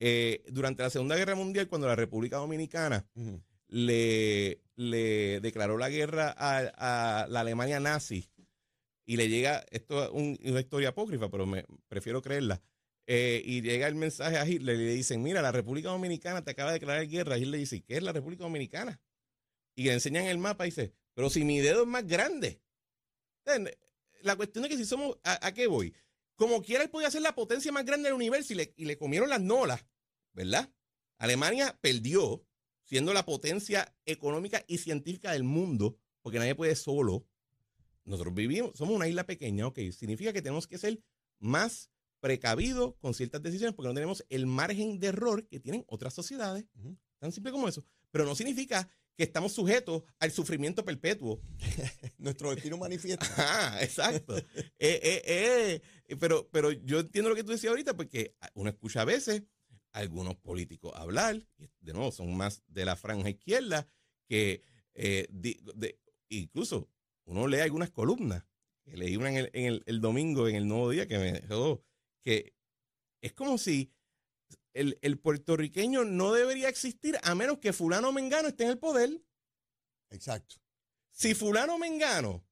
eh, 0.00 0.42
durante 0.48 0.82
la 0.82 0.90
Segunda 0.90 1.14
Guerra 1.14 1.36
Mundial, 1.36 1.68
cuando 1.68 1.86
la 1.86 1.94
República 1.94 2.38
Dominicana 2.38 3.06
le, 3.68 4.62
le 4.74 5.40
declaró 5.40 5.78
la 5.78 5.90
guerra 5.90 6.34
a, 6.36 7.26
la 7.28 7.40
Alemania 7.40 7.78
nazi 7.78 8.28
y 9.06 9.16
le 9.16 9.28
llega, 9.28 9.64
esto 9.70 10.04
es 10.04 10.10
una 10.10 10.60
historia 10.60 10.88
apócrifa, 10.88 11.30
pero 11.30 11.46
me 11.46 11.66
prefiero 11.88 12.20
creerla. 12.20 12.60
Eh, 13.06 13.42
y 13.44 13.60
llega 13.60 13.88
el 13.88 13.96
mensaje 13.96 14.38
a 14.38 14.46
Hitler 14.46 14.76
y 14.76 14.84
le 14.84 14.92
dicen, 14.92 15.22
mira, 15.22 15.42
la 15.42 15.50
República 15.50 15.88
Dominicana 15.88 16.42
te 16.42 16.52
acaba 16.52 16.70
de 16.70 16.78
declarar 16.78 17.08
guerra. 17.08 17.36
Y 17.36 17.42
Hitler 17.42 17.60
dice, 17.60 17.82
¿qué 17.82 17.96
es 17.96 18.02
la 18.02 18.12
República 18.12 18.44
Dominicana? 18.44 19.00
Y 19.80 19.84
le 19.84 19.94
enseñan 19.94 20.26
el 20.26 20.36
mapa 20.36 20.66
y 20.66 20.70
dice, 20.70 20.92
pero 21.14 21.30
si 21.30 21.42
mi 21.42 21.58
dedo 21.60 21.84
es 21.84 21.88
más 21.88 22.06
grande. 22.06 22.60
La 24.20 24.36
cuestión 24.36 24.62
es 24.66 24.70
que 24.70 24.76
si 24.76 24.84
somos, 24.84 25.18
¿a, 25.24 25.54
qué 25.54 25.68
voy? 25.68 25.94
Como 26.36 26.60
quiera, 26.60 26.84
él 26.84 26.90
podía 26.90 27.10
ser 27.10 27.22
la 27.22 27.34
potencia 27.34 27.72
más 27.72 27.86
grande 27.86 28.10
del 28.10 28.14
universo 28.14 28.52
y 28.52 28.56
le, 28.56 28.74
y 28.76 28.84
le 28.84 28.98
comieron 28.98 29.30
las 29.30 29.40
nolas, 29.40 29.86
¿verdad? 30.34 30.70
Alemania 31.16 31.78
perdió 31.80 32.44
siendo 32.84 33.14
la 33.14 33.24
potencia 33.24 33.96
económica 34.04 34.62
y 34.68 34.76
científica 34.76 35.32
del 35.32 35.44
mundo, 35.44 35.96
porque 36.20 36.38
nadie 36.38 36.54
puede 36.54 36.76
solo. 36.76 37.26
Nosotros 38.04 38.34
vivimos, 38.34 38.72
somos 38.76 38.94
una 38.94 39.08
isla 39.08 39.24
pequeña, 39.24 39.66
ok, 39.66 39.78
significa 39.96 40.34
que 40.34 40.42
tenemos 40.42 40.66
que 40.66 40.76
ser 40.76 41.02
más 41.38 41.90
precavidos 42.20 42.96
con 42.96 43.14
ciertas 43.14 43.42
decisiones 43.42 43.74
porque 43.74 43.88
no 43.88 43.94
tenemos 43.94 44.26
el 44.28 44.44
margen 44.44 45.00
de 45.00 45.06
error 45.06 45.48
que 45.48 45.58
tienen 45.58 45.86
otras 45.88 46.12
sociedades. 46.12 46.66
Tan 47.18 47.32
simple 47.32 47.50
como 47.50 47.66
eso. 47.66 47.82
Pero 48.10 48.26
no 48.26 48.34
significa 48.34 48.90
que 49.20 49.24
estamos 49.24 49.52
sujetos 49.52 50.02
al 50.18 50.30
sufrimiento 50.30 50.82
perpetuo. 50.82 51.42
Nuestro 52.16 52.54
destino 52.54 52.78
manifiesta. 52.78 53.26
Ah, 53.36 53.76
exacto. 53.82 54.34
Eh, 54.38 54.46
eh, 54.78 55.82
eh, 56.08 56.16
pero, 56.18 56.48
pero 56.50 56.72
yo 56.72 57.00
entiendo 57.00 57.28
lo 57.28 57.36
que 57.36 57.44
tú 57.44 57.52
decías 57.52 57.68
ahorita, 57.68 57.94
porque 57.94 58.34
uno 58.54 58.70
escucha 58.70 59.02
a 59.02 59.04
veces 59.04 59.42
a 59.92 59.98
algunos 59.98 60.36
políticos 60.36 60.94
hablar, 60.94 61.46
y 61.58 61.68
de 61.80 61.92
nuevo 61.92 62.10
son 62.12 62.34
más 62.34 62.62
de 62.66 62.86
la 62.86 62.96
franja 62.96 63.28
izquierda, 63.28 63.86
que 64.26 64.62
incluso 66.30 66.88
uno 67.26 67.46
lee 67.46 67.60
algunas 67.60 67.90
columnas, 67.90 68.46
que 68.82 68.96
leí 68.96 69.18
una 69.18 69.38
en 69.38 69.50
el, 69.52 69.82
el, 69.84 70.00
domingo, 70.00 70.48
en 70.48 70.56
el 70.56 70.66
nuevo 70.66 70.88
día, 70.88 71.06
que 71.06 71.18
me 71.18 71.32
dejó, 71.32 71.84
que 72.22 72.54
es 73.20 73.34
como 73.34 73.58
si 73.58 73.92
el, 74.72 75.18
puertorriqueño 75.18 76.04
no 76.04 76.32
debería 76.32 76.68
existir 76.68 77.18
a 77.22 77.34
menos 77.34 77.58
que 77.58 77.72
fulano 77.72 78.12
Mengano 78.12 78.48
esté 78.48 78.64
en 78.64 78.70
el 78.70 78.78
poder. 78.78 79.22
Exacto. 80.10 80.56
Si 81.10 81.34
fulano 81.34 81.78
Mengano 81.78 82.44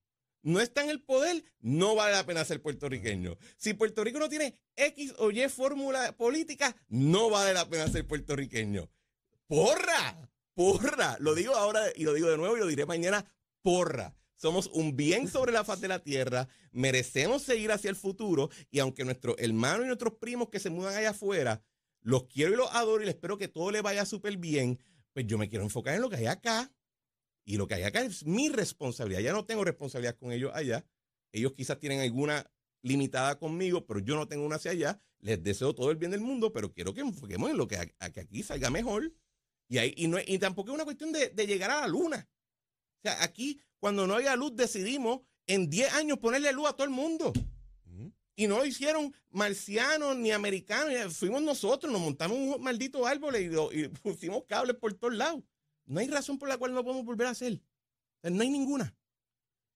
no 0.43 0.61
está 0.61 0.83
en 0.83 0.91
el 0.91 1.03
poder, 1.03 1.45
no 1.61 1.95
vale 1.95 2.13
la 2.13 2.27
pena 2.27 2.45
ser 2.45 2.63
puertorriqueño. 2.63 3.37
Si 3.57 3.75
Puerto 3.75 4.05
Rico 4.05 4.19
no 4.19 4.29
tiene 4.29 4.55
X 4.77 5.15
o 5.19 5.31
Y 5.31 5.49
fórmula 5.49 6.17
política, 6.17 6.77
no 6.89 7.31
vale 7.31 7.53
la 7.55 7.69
pena 7.69 7.89
ser 7.89 8.07
puertorriqueño. 8.07 8.89
¡Porra! 9.47 10.31
¡Porra! 10.55 11.17
Lo 11.21 11.35
digo 11.35 11.55
ahora 11.55 11.83
y 11.95 12.05
lo 12.05 12.15
digo 12.15 12.31
de 12.31 12.37
nuevo 12.37 12.57
y 12.57 12.61
lo 12.61 12.67
diré 12.67 12.87
mañana. 12.87 13.25
¡Porra! 13.63 14.15
Somos 14.37 14.69
un 14.69 14.97
bien 14.97 15.29
sobre 15.33 15.53
la 15.53 15.65
faz 15.65 15.81
de 15.81 15.89
la 15.89 16.03
tierra, 16.03 16.49
merecemos 16.73 17.43
seguir 17.43 17.73
hacia 17.73 17.91
el 17.91 17.97
futuro 17.97 18.51
y 18.71 18.79
aunque 18.79 19.05
nuestros 19.05 19.37
hermanos 19.39 19.85
y 19.85 19.87
nuestros 19.87 20.15
primos 20.15 20.49
que 20.49 20.61
se 20.61 20.71
mudan 20.71 20.95
allá 20.95 21.11
afuera 21.11 21.63
los 22.01 22.25
quiero 22.25 22.53
y 22.53 22.57
los 22.57 22.73
adoro 22.75 23.03
y 23.03 23.07
les 23.07 23.15
espero 23.15 23.39
que 23.39 23.49
todo 23.49 23.71
le 23.71 23.83
vaya 23.83 24.05
súper 24.05 24.37
bien, 24.37 24.79
pues 25.13 25.27
yo 25.27 25.39
me 25.39 25.49
quiero 25.49 25.65
enfocar 25.65 25.95
en 25.95 26.03
lo 26.03 26.11
que 26.11 26.17
hay 26.17 26.27
acá. 26.27 26.73
Y 27.45 27.57
lo 27.57 27.67
que 27.67 27.75
hay 27.75 27.83
acá 27.83 28.03
es 28.03 28.27
mi 28.27 28.51
responsabilidad. 28.51 29.21
Ya 29.21 29.33
no 29.33 29.47
tengo 29.47 29.65
responsabilidad 29.65 30.17
con 30.19 30.33
ellos 30.33 30.53
allá. 30.55 30.85
Ellos 31.33 31.55
quizás 31.55 31.79
tienen 31.79 32.01
alguna 32.01 32.51
limitada 32.83 33.39
conmigo, 33.39 33.87
pero 33.87 34.01
yo 34.01 34.17
no 34.17 34.29
tengo 34.29 34.45
una 34.45 34.57
hacia 34.57 34.73
allá. 34.73 35.01
Les 35.21 35.43
deseo 35.43 35.75
todo 35.75 35.91
el 35.91 35.97
bien 35.97 36.11
del 36.11 36.21
mundo, 36.21 36.53
pero 36.53 36.73
quiero 36.73 36.93
que 36.95 37.01
enfoquemos 37.01 37.51
en 37.51 37.57
lo 37.57 37.67
que, 37.67 37.77
aquí 37.99 38.43
salga 38.43 38.71
mejor. 38.71 39.13
Y, 39.67 39.79
ahí, 39.79 39.95
y, 39.97 40.09
no, 40.09 40.19
y 40.25 40.39
tampoco 40.39 40.71
es 40.71 40.75
una 40.75 40.85
cuestión 40.85 41.11
de, 41.13 41.31
de, 41.31 41.47
llegar 41.47 41.71
a 41.71 41.81
la 41.81 41.89
luna. 41.89 42.29
O 42.99 43.01
sea, 43.03 43.23
aquí, 43.23 43.61
cuando 43.79 44.07
no 44.07 44.15
haya 44.15 44.37
luz, 44.37 44.55
decidimos 44.55 45.21
en 45.47 45.69
10 45.71 45.95
años 45.95 46.19
ponerle 46.19 46.53
luz 46.53 46.69
a 46.69 46.73
todo 46.75 46.85
el 46.85 46.91
mundo. 46.91 47.33
Y 48.39 48.47
no 48.47 48.59
lo 48.59 48.65
hicieron 48.65 49.13
marcianos 49.31 50.17
ni 50.17 50.31
americanos, 50.31 51.17
fuimos 51.17 51.43
nosotros, 51.43 51.93
nos 51.93 52.01
montamos 52.01 52.39
un 52.39 52.63
maldito 52.63 53.05
árbol 53.05 53.35
y, 53.35 53.89
pusimos 53.89 54.45
cables 54.47 54.77
por 54.77 54.95
todos 54.95 55.13
lados. 55.13 55.43
No 55.87 55.99
hay 55.99 56.07
razón 56.07 56.39
por 56.39 56.49
la 56.49 56.57
cual 56.57 56.73
no 56.73 56.85
podemos 56.85 57.05
volver 57.05 57.27
a 57.27 57.31
hacer. 57.31 57.61
no 58.23 58.41
hay 58.41 58.49
ninguna. 58.49 58.97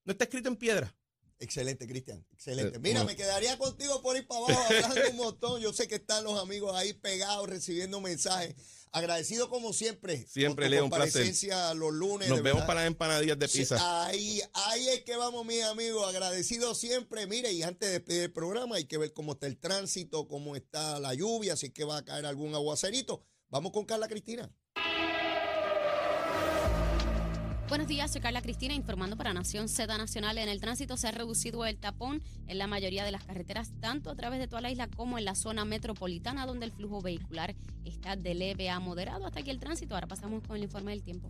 No 0.05 0.13
está 0.13 0.25
escrito 0.25 0.49
en 0.49 0.55
piedra. 0.55 0.95
Excelente, 1.41 1.89
Cristian. 1.89 2.25
Excelente. 2.31 2.77
Eh, 2.77 2.81
Mira, 2.81 3.03
me 3.03 3.17
quedaría 3.17 3.59
contigo 3.59 4.01
por 4.01 4.17
ir 4.17 4.29
para 4.29 4.47
abajo 4.47 4.63
hablando 4.63 5.11
un 5.11 5.17
montón. 5.17 5.61
Yo 5.61 5.73
sé 5.73 5.89
que 5.89 5.97
están 5.97 6.23
los 6.23 6.41
amigos 6.41 6.73
ahí 6.77 6.93
pegados 6.93 7.49
recibiendo 7.49 8.01
mensajes. 8.01 8.55
Agradecido 8.93 9.49
como 9.49 9.73
siempre. 9.73 10.27
Siempre, 10.27 10.69
Leo, 10.69 10.85
un 10.85 10.91
placer. 10.91 11.27
los 11.77 11.93
lunes. 11.93 12.29
Nos 12.29 12.43
vemos 12.43 12.63
para 12.65 12.81
las 12.81 12.87
empanadillas 12.89 13.39
de 13.39 13.49
pizza. 13.49 14.05
ahí, 14.05 14.43
ahí 14.53 14.89
es 14.89 15.03
que 15.03 15.17
vamos, 15.17 15.47
mis 15.47 15.63
amigos. 15.65 16.07
Agradecido 16.07 16.75
siempre. 16.75 17.27
Mire, 17.27 17.51
y 17.53 17.63
antes 17.63 17.89
de 17.89 17.95
despedir 17.95 18.23
el 18.25 18.33
programa, 18.33 18.77
hay 18.77 18.85
que 18.85 18.99
ver 18.99 19.15
cómo 19.15 19.33
está 19.33 19.47
el 19.47 19.59
tránsito, 19.59 20.29
cómo 20.29 20.57
está 20.57 21.01
la 21.01 21.15
lluvia, 21.15 21.57
si 21.57 21.67
es 21.67 21.73
que 21.73 21.85
va 21.85 21.97
a 21.97 22.05
caer 22.05 22.27
algún 22.27 22.55
aguacerito. 22.55 23.25
Vamos 23.49 23.73
con 23.73 23.87
Carla 23.87 24.09
Cristina. 24.09 24.55
Buenos 27.73 27.89
días, 27.89 28.11
soy 28.11 28.21
Carla 28.21 28.43
Cristina 28.43 28.75
informando 28.75 29.17
para 29.17 29.33
Nación 29.33 29.67
Z 29.67 29.97
Nacional. 29.97 30.37
En 30.37 30.51
el 30.51 30.61
tránsito 30.61 30.99
se 30.99 31.09
ha 31.09 31.11
reducido 31.11 31.65
el 31.65 31.79
tapón 31.79 32.23
en 32.47 32.59
la 32.59 32.67
mayoría 32.67 33.03
de 33.03 33.11
las 33.11 33.25
carreteras, 33.25 33.73
tanto 33.81 34.11
a 34.11 34.15
través 34.15 34.41
de 34.41 34.47
toda 34.47 34.61
la 34.61 34.71
isla 34.71 34.89
como 34.89 35.17
en 35.17 35.25
la 35.25 35.35
zona 35.35 35.65
metropolitana, 35.65 36.45
donde 36.45 36.67
el 36.67 36.73
flujo 36.73 37.01
vehicular 37.01 37.55
está 37.87 38.15
de 38.15 38.35
leve 38.35 38.69
a 38.69 38.79
moderado. 38.79 39.25
Hasta 39.25 39.41
aquí 39.41 39.49
el 39.49 39.59
tránsito. 39.59 39.95
Ahora 39.95 40.07
pasamos 40.07 40.47
con 40.47 40.59
el 40.59 40.65
informe 40.65 40.91
del 40.91 41.03
tiempo. 41.03 41.29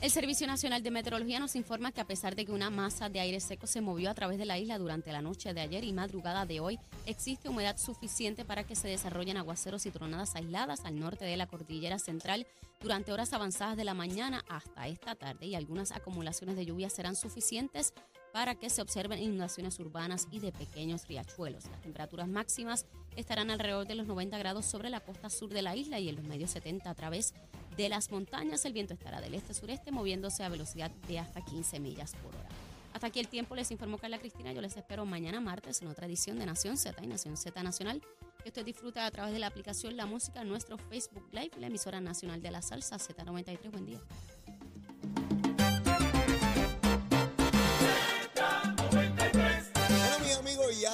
El 0.00 0.10
Servicio 0.10 0.46
Nacional 0.46 0.82
de 0.82 0.90
Meteorología 0.90 1.38
nos 1.40 1.56
informa 1.56 1.92
que 1.92 2.00
a 2.00 2.06
pesar 2.06 2.34
de 2.34 2.46
que 2.46 2.52
una 2.52 2.70
masa 2.70 3.10
de 3.10 3.20
aire 3.20 3.38
seco 3.38 3.66
se 3.66 3.82
movió 3.82 4.08
a 4.08 4.14
través 4.14 4.38
de 4.38 4.46
la 4.46 4.58
isla 4.58 4.78
durante 4.78 5.12
la 5.12 5.20
noche 5.20 5.52
de 5.52 5.60
ayer 5.60 5.84
y 5.84 5.92
madrugada 5.92 6.46
de 6.46 6.58
hoy, 6.58 6.78
existe 7.04 7.50
humedad 7.50 7.76
suficiente 7.76 8.46
para 8.46 8.64
que 8.64 8.74
se 8.74 8.88
desarrollen 8.88 9.36
aguaceros 9.36 9.84
y 9.84 9.90
tronadas 9.90 10.36
aisladas 10.36 10.86
al 10.86 10.98
norte 10.98 11.26
de 11.26 11.36
la 11.36 11.46
cordillera 11.46 11.98
central 11.98 12.46
durante 12.80 13.12
horas 13.12 13.34
avanzadas 13.34 13.76
de 13.76 13.84
la 13.84 13.92
mañana 13.92 14.42
hasta 14.48 14.88
esta 14.88 15.16
tarde 15.16 15.44
y 15.44 15.54
algunas 15.54 15.92
acumulaciones 15.92 16.56
de 16.56 16.64
lluvia 16.64 16.88
serán 16.88 17.14
suficientes 17.14 17.92
para 18.32 18.54
que 18.54 18.70
se 18.70 18.82
observen 18.82 19.22
inundaciones 19.22 19.78
urbanas 19.78 20.28
y 20.30 20.40
de 20.40 20.52
pequeños 20.52 21.06
riachuelos. 21.06 21.66
Las 21.66 21.80
temperaturas 21.80 22.28
máximas 22.28 22.86
estarán 23.16 23.50
alrededor 23.50 23.86
de 23.86 23.94
los 23.94 24.06
90 24.06 24.38
grados 24.38 24.66
sobre 24.66 24.90
la 24.90 25.00
costa 25.00 25.30
sur 25.30 25.50
de 25.50 25.62
la 25.62 25.76
isla 25.76 25.98
y 25.98 26.08
en 26.08 26.16
los 26.16 26.24
medios 26.24 26.50
70 26.50 26.88
a 26.88 26.94
través 26.94 27.34
de 27.76 27.88
las 27.88 28.10
montañas. 28.10 28.64
El 28.64 28.72
viento 28.72 28.94
estará 28.94 29.20
del 29.20 29.34
este-sureste 29.34 29.90
moviéndose 29.90 30.44
a 30.44 30.48
velocidad 30.48 30.90
de 31.08 31.18
hasta 31.18 31.44
15 31.44 31.80
millas 31.80 32.14
por 32.22 32.34
hora. 32.34 32.48
Hasta 32.92 33.06
aquí 33.06 33.20
el 33.20 33.28
tiempo, 33.28 33.54
les 33.54 33.70
informó 33.70 33.98
Carla 33.98 34.18
Cristina. 34.18 34.52
Yo 34.52 34.60
les 34.60 34.76
espero 34.76 35.06
mañana 35.06 35.40
martes 35.40 35.80
en 35.82 35.88
otra 35.88 36.06
edición 36.06 36.38
de 36.38 36.46
Nación 36.46 36.76
Z 36.76 37.02
y 37.02 37.06
Nación 37.06 37.36
Z 37.36 37.62
Nacional. 37.62 38.02
Que 38.42 38.48
usted 38.48 38.64
disfruta 38.64 39.06
a 39.06 39.10
través 39.10 39.32
de 39.32 39.38
la 39.38 39.46
aplicación 39.46 39.96
La 39.96 40.06
Música, 40.06 40.42
nuestro 40.44 40.78
Facebook 40.78 41.28
Live, 41.32 41.52
la 41.58 41.68
emisora 41.68 42.00
nacional 42.00 42.42
de 42.42 42.50
la 42.50 42.62
salsa 42.62 42.96
Z93. 42.96 43.70
Buen 43.70 43.86
día. 43.86 44.00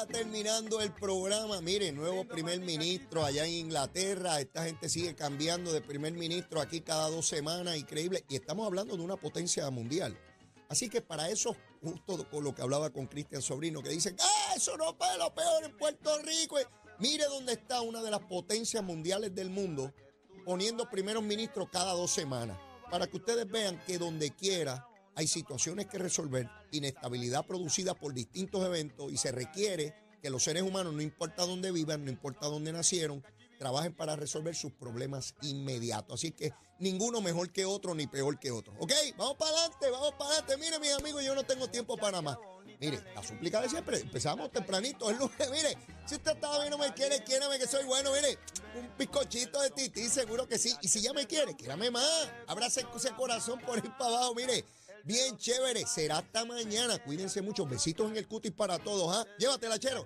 Terminando 0.04 0.80
el 0.82 0.92
programa. 0.92 1.60
Mire, 1.62 1.92
nuevo 1.92 2.24
primer 2.24 2.60
ministro 2.60 3.24
allá 3.24 3.46
en 3.46 3.52
Inglaterra. 3.52 4.40
Esta 4.40 4.64
gente 4.64 4.90
sigue 4.90 5.14
cambiando 5.14 5.72
de 5.72 5.80
primer 5.80 6.12
ministro 6.12 6.60
aquí 6.60 6.82
cada 6.82 7.08
dos 7.08 7.26
semanas. 7.26 7.76
Increíble. 7.78 8.24
Y 8.28 8.34
estamos 8.34 8.66
hablando 8.66 8.96
de 8.96 9.02
una 9.02 9.16
potencia 9.16 9.70
mundial. 9.70 10.18
Así 10.68 10.90
que 10.90 11.00
para 11.00 11.30
eso, 11.30 11.56
justo 11.80 12.28
con 12.28 12.44
lo 12.44 12.54
que 12.54 12.62
hablaba 12.62 12.90
con 12.90 13.06
Cristian 13.06 13.40
Sobrino, 13.40 13.82
que 13.82 13.88
dicen, 13.88 14.16
ah, 14.20 14.52
eso 14.56 14.76
no 14.76 14.90
es 14.90 15.18
lo 15.18 15.34
peor 15.34 15.64
en 15.64 15.76
Puerto 15.76 16.18
Rico. 16.18 16.56
Mire 16.98 17.24
dónde 17.26 17.54
está 17.54 17.80
una 17.80 18.02
de 18.02 18.10
las 18.10 18.20
potencias 18.20 18.82
mundiales 18.82 19.34
del 19.34 19.48
mundo 19.48 19.94
poniendo 20.44 20.90
primeros 20.90 21.22
ministros 21.22 21.68
cada 21.70 21.92
dos 21.92 22.10
semanas. 22.10 22.58
Para 22.90 23.06
que 23.06 23.16
ustedes 23.16 23.48
vean 23.48 23.80
que 23.86 23.98
donde 23.98 24.30
quiera 24.30 24.86
hay 25.16 25.26
situaciones 25.26 25.86
que 25.86 25.98
resolver, 25.98 26.48
inestabilidad 26.72 27.46
producida 27.46 27.94
por 27.94 28.12
distintos 28.12 28.64
eventos 28.64 29.10
y 29.10 29.16
se 29.16 29.32
requiere 29.32 29.94
que 30.22 30.28
los 30.28 30.44
seres 30.44 30.62
humanos, 30.62 30.92
no 30.92 31.00
importa 31.00 31.46
dónde 31.46 31.72
vivan, 31.72 32.04
no 32.04 32.10
importa 32.10 32.46
dónde 32.46 32.70
nacieron, 32.70 33.24
trabajen 33.58 33.94
para 33.94 34.14
resolver 34.14 34.54
sus 34.54 34.72
problemas 34.72 35.34
inmediatos. 35.40 36.20
Así 36.20 36.32
que 36.32 36.52
ninguno 36.78 37.22
mejor 37.22 37.50
que 37.50 37.64
otro 37.64 37.94
ni 37.94 38.06
peor 38.06 38.38
que 38.38 38.50
otro. 38.50 38.74
¿Ok? 38.78 38.92
Vamos 39.16 39.36
para 39.36 39.52
adelante, 39.52 39.90
vamos 39.90 40.12
para 40.18 40.30
adelante. 40.30 40.56
Mire, 40.58 40.78
mis 40.78 40.92
amigos, 40.92 41.24
yo 41.24 41.34
no 41.34 41.44
tengo 41.44 41.68
tiempo 41.68 41.96
para 41.96 42.20
más. 42.20 42.36
Mire, 42.78 43.02
la 43.14 43.22
súplica 43.22 43.62
de 43.62 43.70
siempre, 43.70 44.00
empezamos 44.00 44.50
tempranito 44.52 45.08
el 45.08 45.16
lunes. 45.16 45.50
Mire, 45.50 45.78
si 46.04 46.16
usted 46.16 46.36
todavía 46.38 46.68
no 46.68 46.76
me 46.76 46.92
quiere, 46.92 47.24
quiérame 47.24 47.58
que 47.58 47.66
soy 47.66 47.86
bueno. 47.86 48.12
Mire, 48.12 48.38
un 48.78 48.90
bizcochito 48.98 49.62
de 49.62 49.70
tití, 49.70 50.10
seguro 50.10 50.46
que 50.46 50.58
sí. 50.58 50.74
Y 50.82 50.88
si 50.88 51.00
ya 51.00 51.14
me 51.14 51.26
quiere, 51.26 51.56
quiérame 51.56 51.90
más. 51.90 52.30
Abrace 52.46 52.84
ese 52.94 53.12
corazón 53.12 53.58
por 53.60 53.78
ir 53.78 53.90
para 53.96 54.10
abajo. 54.10 54.34
Mire, 54.34 54.66
Bien 55.06 55.36
chévere. 55.36 55.86
Será 55.86 56.18
hasta 56.18 56.44
mañana. 56.44 56.98
Cuídense 56.98 57.40
mucho. 57.40 57.64
Besitos 57.64 58.10
en 58.10 58.16
el 58.16 58.26
cutis 58.26 58.50
para 58.50 58.76
todos. 58.78 59.16
¿ah? 59.16 59.24
Llévatela, 59.38 59.78
chero. 59.78 60.04